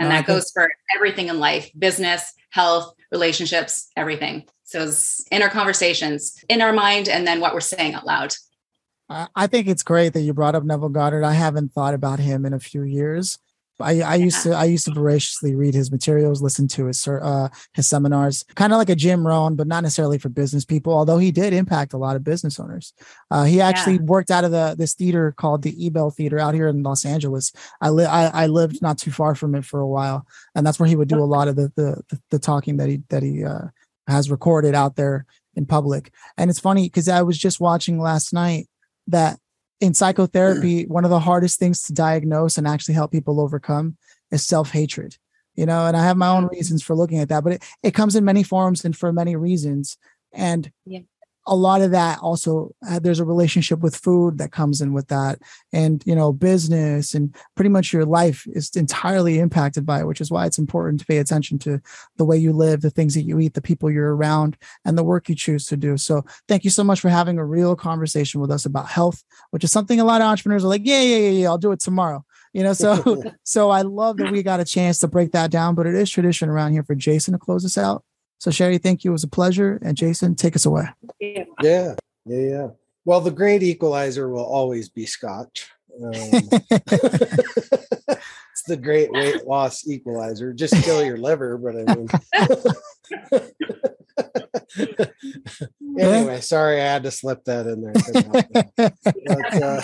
And 0.00 0.12
that 0.12 0.26
goes 0.26 0.52
for 0.52 0.70
everything 0.94 1.28
in 1.28 1.40
life 1.40 1.70
business 1.76 2.32
health 2.50 2.94
relationships 3.10 3.90
everything. 3.96 4.44
So 4.64 4.84
it's 4.84 5.24
inner 5.30 5.48
conversations 5.48 6.42
in 6.48 6.62
our 6.62 6.72
mind 6.72 7.08
and 7.08 7.26
then 7.26 7.40
what 7.40 7.52
we're 7.52 7.60
saying 7.60 7.94
out 7.94 8.06
loud 8.06 8.34
I, 9.08 9.46
think 9.46 9.68
it's 9.68 9.82
great 9.82 10.12
that 10.12 10.20
you 10.20 10.34
brought 10.34 10.54
up 10.54 10.64
Neville 10.64 10.90
Goddard. 10.90 11.24
I 11.24 11.32
haven't 11.32 11.72
thought 11.72 11.94
about 11.94 12.18
him 12.18 12.44
in 12.44 12.52
a 12.52 12.60
few 12.60 12.82
years. 12.82 13.38
I, 13.80 14.00
I 14.00 14.14
used 14.16 14.42
to 14.42 14.52
I 14.54 14.64
used 14.64 14.86
to 14.86 14.92
voraciously 14.92 15.54
read 15.54 15.72
his 15.72 15.92
materials, 15.92 16.42
listen 16.42 16.66
to 16.68 16.86
his 16.86 17.06
uh, 17.06 17.48
his 17.74 17.86
seminars, 17.86 18.44
kind 18.56 18.72
of 18.72 18.78
like 18.78 18.90
a 18.90 18.96
Jim 18.96 19.24
Rohn, 19.24 19.54
but 19.54 19.68
not 19.68 19.84
necessarily 19.84 20.18
for 20.18 20.28
business 20.28 20.64
people. 20.64 20.92
Although 20.92 21.18
he 21.18 21.30
did 21.30 21.52
impact 21.52 21.92
a 21.92 21.96
lot 21.96 22.16
of 22.16 22.24
business 22.24 22.58
owners. 22.58 22.92
Uh, 23.30 23.44
he 23.44 23.60
actually 23.60 23.94
Yeah. 23.94 24.02
worked 24.02 24.32
out 24.32 24.42
of 24.44 24.50
the 24.50 24.74
this 24.76 24.94
theater 24.94 25.32
called 25.36 25.62
the 25.62 25.86
Ebell 25.86 26.10
Theater 26.10 26.40
out 26.40 26.54
here 26.54 26.66
in 26.66 26.82
Los 26.82 27.04
Angeles. 27.04 27.52
I, 27.80 27.90
li- 27.90 28.04
I 28.04 28.44
I 28.44 28.46
lived 28.46 28.82
not 28.82 28.98
too 28.98 29.12
far 29.12 29.36
from 29.36 29.54
it 29.54 29.64
for 29.64 29.78
a 29.78 29.86
while, 29.86 30.26
and 30.56 30.66
that's 30.66 30.80
where 30.80 30.88
he 30.88 30.96
would 30.96 31.08
do 31.08 31.22
a 31.22 31.24
lot 31.24 31.46
of 31.46 31.54
the 31.54 31.72
the 31.76 32.02
the, 32.08 32.20
the 32.30 32.38
talking 32.40 32.78
that 32.78 32.88
he 32.88 33.02
that 33.10 33.22
he 33.22 33.44
uh, 33.44 33.66
has 34.08 34.28
recorded 34.28 34.74
out 34.74 34.96
there 34.96 35.24
in 35.54 35.66
public. 35.66 36.10
And 36.36 36.50
it's 36.50 36.58
funny 36.60 36.84
because 36.86 37.08
I 37.08 37.22
was 37.22 37.38
just 37.38 37.60
watching 37.60 38.00
last 38.00 38.32
night 38.32 38.68
that 39.08 39.38
in 39.80 39.94
psychotherapy, 39.94 40.84
mm. 40.84 40.88
one 40.88 41.04
of 41.04 41.10
the 41.10 41.20
hardest 41.20 41.58
things 41.58 41.82
to 41.84 41.92
diagnose 41.92 42.58
and 42.58 42.66
actually 42.66 42.94
help 42.94 43.12
people 43.12 43.40
overcome 43.40 43.96
is 44.30 44.46
self 44.46 44.70
hatred. 44.70 45.16
You 45.54 45.66
know, 45.66 45.86
and 45.86 45.96
I 45.96 46.04
have 46.04 46.16
my 46.16 46.28
own 46.28 46.46
mm. 46.46 46.50
reasons 46.50 46.82
for 46.82 46.94
looking 46.94 47.18
at 47.18 47.28
that, 47.30 47.42
but 47.42 47.54
it, 47.54 47.64
it 47.82 47.94
comes 47.94 48.16
in 48.16 48.24
many 48.24 48.42
forms 48.42 48.84
and 48.84 48.96
for 48.96 49.12
many 49.12 49.36
reasons. 49.36 49.96
And 50.32 50.70
Yeah. 50.84 51.00
A 51.48 51.56
lot 51.56 51.80
of 51.80 51.90
that 51.90 52.18
also 52.20 52.74
uh, 52.88 52.98
there's 52.98 53.20
a 53.20 53.24
relationship 53.24 53.80
with 53.80 53.96
food 53.96 54.38
that 54.38 54.52
comes 54.52 54.80
in 54.80 54.92
with 54.92 55.08
that 55.08 55.38
and 55.72 56.02
you 56.06 56.14
know 56.14 56.32
business 56.32 57.14
and 57.14 57.34
pretty 57.56 57.70
much 57.70 57.92
your 57.92 58.04
life 58.04 58.46
is 58.52 58.70
entirely 58.76 59.38
impacted 59.38 59.84
by 59.84 60.00
it 60.00 60.06
which 60.06 60.20
is 60.20 60.30
why 60.30 60.46
it's 60.46 60.58
important 60.58 61.00
to 61.00 61.06
pay 61.06 61.18
attention 61.18 61.58
to 61.58 61.80
the 62.16 62.24
way 62.24 62.36
you 62.36 62.52
live 62.52 62.80
the 62.80 62.90
things 62.90 63.14
that 63.14 63.22
you 63.22 63.40
eat 63.40 63.54
the 63.54 63.62
people 63.62 63.90
you're 63.90 64.14
around 64.14 64.56
and 64.84 64.96
the 64.96 65.04
work 65.04 65.28
you 65.28 65.34
choose 65.34 65.66
to 65.66 65.76
do. 65.76 65.96
So 65.96 66.24
thank 66.46 66.64
you 66.64 66.70
so 66.70 66.84
much 66.84 67.00
for 67.00 67.08
having 67.08 67.38
a 67.38 67.44
real 67.44 67.74
conversation 67.76 68.40
with 68.40 68.50
us 68.50 68.66
about 68.66 68.88
health 68.88 69.24
which 69.50 69.64
is 69.64 69.72
something 69.72 70.00
a 70.00 70.04
lot 70.04 70.20
of 70.20 70.26
entrepreneurs 70.26 70.64
are 70.64 70.68
like 70.68 70.82
yeah 70.84 71.00
yeah 71.00 71.16
yeah, 71.16 71.30
yeah 71.30 71.48
i'll 71.48 71.58
do 71.58 71.72
it 71.72 71.80
tomorrow 71.80 72.24
you 72.52 72.62
know? 72.62 72.72
So 72.72 73.22
so 73.44 73.70
i 73.70 73.82
love 73.82 74.16
that 74.18 74.32
we 74.32 74.42
got 74.42 74.60
a 74.60 74.64
chance 74.64 74.98
to 75.00 75.08
break 75.08 75.32
that 75.32 75.50
down 75.50 75.74
but 75.74 75.86
it 75.86 75.94
is 75.94 76.10
tradition 76.10 76.48
around 76.48 76.72
here 76.72 76.82
for 76.82 76.94
jason 76.94 77.32
to 77.32 77.38
close 77.38 77.64
us 77.64 77.78
out 77.78 78.04
so 78.38 78.50
Sherry, 78.50 78.78
thank 78.78 79.04
you. 79.04 79.10
It 79.10 79.12
was 79.12 79.24
a 79.24 79.28
pleasure. 79.28 79.78
And 79.82 79.94
Jason, 79.96 80.34
take 80.34 80.56
us 80.56 80.64
away. 80.64 80.88
Yeah. 81.20 81.44
Yeah. 81.62 81.94
Yeah. 82.24 82.38
yeah. 82.38 82.68
Well, 83.04 83.20
the 83.20 83.30
great 83.30 83.62
equalizer 83.62 84.28
will 84.28 84.44
always 84.44 84.88
be 84.88 85.06
scotch. 85.06 85.70
Um, 86.02 86.10
it's 86.12 86.56
the 88.66 88.76
great 88.76 89.10
weight 89.10 89.46
loss 89.46 89.88
equalizer. 89.88 90.52
Just 90.52 90.74
kill 90.84 91.04
your 91.04 91.16
liver, 91.16 91.58
but 91.58 91.76
I 91.76 91.94
mean. 91.94 92.08
anyway, 95.98 96.40
sorry 96.40 96.80
I 96.80 96.84
had 96.84 97.02
to 97.04 97.10
slip 97.10 97.44
that 97.44 97.66
in 97.66 97.82
there. 97.82 97.92
But, 99.26 99.62
uh, 99.62 99.82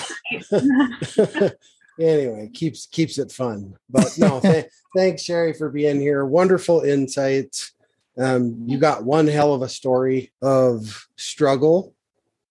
anyway, 2.00 2.50
keeps 2.52 2.86
keeps 2.86 3.18
it 3.18 3.32
fun. 3.32 3.74
But 3.88 4.12
no, 4.18 4.40
th- 4.40 4.66
thanks 4.96 5.22
Sherry 5.22 5.52
for 5.52 5.70
being 5.70 6.00
here. 6.00 6.24
Wonderful 6.24 6.80
insights 6.82 7.72
um, 8.18 8.64
you 8.66 8.78
got 8.78 9.04
one 9.04 9.26
hell 9.26 9.54
of 9.54 9.62
a 9.62 9.68
story 9.68 10.32
of 10.42 11.06
struggle, 11.16 11.94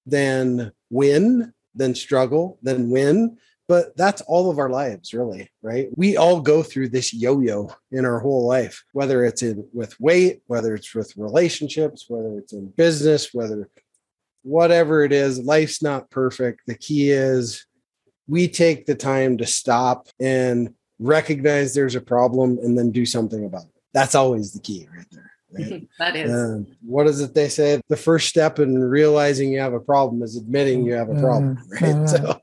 then 0.05 0.71
win, 0.89 1.53
then 1.75 1.95
struggle, 1.95 2.59
then 2.61 2.89
win. 2.89 3.37
But 3.67 3.95
that's 3.95 4.21
all 4.21 4.51
of 4.51 4.59
our 4.59 4.69
lives, 4.69 5.13
really, 5.13 5.49
right? 5.61 5.87
We 5.95 6.17
all 6.17 6.41
go 6.41 6.63
through 6.63 6.89
this 6.89 7.13
yo-yo 7.13 7.73
in 7.91 8.03
our 8.03 8.19
whole 8.19 8.45
life, 8.45 8.83
whether 8.91 9.23
it's 9.23 9.41
in 9.41 9.65
with 9.73 9.97
weight, 10.01 10.41
whether 10.47 10.75
it's 10.75 10.93
with 10.93 11.15
relationships, 11.15 12.05
whether 12.09 12.37
it's 12.37 12.51
in 12.51 12.67
business, 12.71 13.33
whether 13.33 13.69
whatever 14.43 15.03
it 15.03 15.13
is, 15.13 15.39
life's 15.39 15.81
not 15.81 16.09
perfect. 16.09 16.61
The 16.67 16.75
key 16.75 17.11
is 17.11 17.65
we 18.27 18.49
take 18.49 18.85
the 18.85 18.95
time 18.95 19.37
to 19.37 19.45
stop 19.45 20.09
and 20.19 20.73
recognize 20.99 21.73
there's 21.73 21.95
a 21.95 22.01
problem 22.01 22.59
and 22.61 22.77
then 22.77 22.91
do 22.91 23.05
something 23.05 23.45
about 23.45 23.63
it. 23.63 23.81
That's 23.93 24.15
always 24.15 24.51
the 24.51 24.59
key 24.59 24.87
right 24.95 25.07
there. 25.11 25.31
Right? 25.53 25.87
that 25.99 26.15
is. 26.15 26.31
Um, 26.31 26.67
what 26.81 27.07
is 27.07 27.21
it 27.21 27.33
they 27.33 27.49
say? 27.49 27.81
The 27.89 27.97
first 27.97 28.29
step 28.29 28.59
in 28.59 28.77
realizing 28.79 29.51
you 29.51 29.59
have 29.59 29.73
a 29.73 29.79
problem 29.79 30.21
is 30.23 30.37
admitting 30.37 30.85
you 30.85 30.93
have 30.93 31.09
a 31.09 31.19
problem. 31.19 31.59
Right. 31.81 32.09
So, 32.09 32.39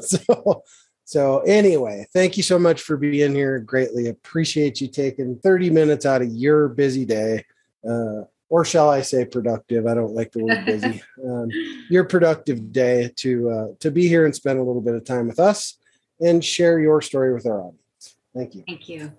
so, 0.00 0.62
so 1.04 1.40
anyway, 1.40 2.06
thank 2.12 2.36
you 2.36 2.42
so 2.42 2.58
much 2.58 2.82
for 2.82 2.96
being 2.96 3.34
here. 3.34 3.58
Greatly 3.58 4.08
appreciate 4.08 4.80
you 4.80 4.88
taking 4.88 5.38
30 5.38 5.70
minutes 5.70 6.06
out 6.06 6.22
of 6.22 6.28
your 6.28 6.68
busy 6.68 7.04
day. 7.04 7.44
Uh, 7.88 8.22
or 8.48 8.64
shall 8.64 8.90
I 8.90 9.02
say 9.02 9.24
productive? 9.24 9.86
I 9.86 9.94
don't 9.94 10.14
like 10.14 10.32
the 10.32 10.44
word 10.44 10.64
busy. 10.64 11.02
Um, 11.24 11.48
your 11.88 12.04
productive 12.04 12.72
day 12.72 13.10
to 13.16 13.50
uh, 13.50 13.66
to 13.80 13.90
be 13.90 14.06
here 14.06 14.24
and 14.24 14.34
spend 14.34 14.58
a 14.58 14.62
little 14.62 14.82
bit 14.82 14.94
of 14.94 15.04
time 15.04 15.26
with 15.26 15.40
us 15.40 15.78
and 16.20 16.44
share 16.44 16.78
your 16.78 17.00
story 17.00 17.34
with 17.34 17.46
our 17.46 17.60
audience. 17.60 18.16
Thank 18.34 18.54
you. 18.54 18.64
Thank 18.66 18.88
you. 18.88 19.12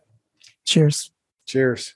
Cheers. 0.63 1.11
Cheers. 1.45 1.95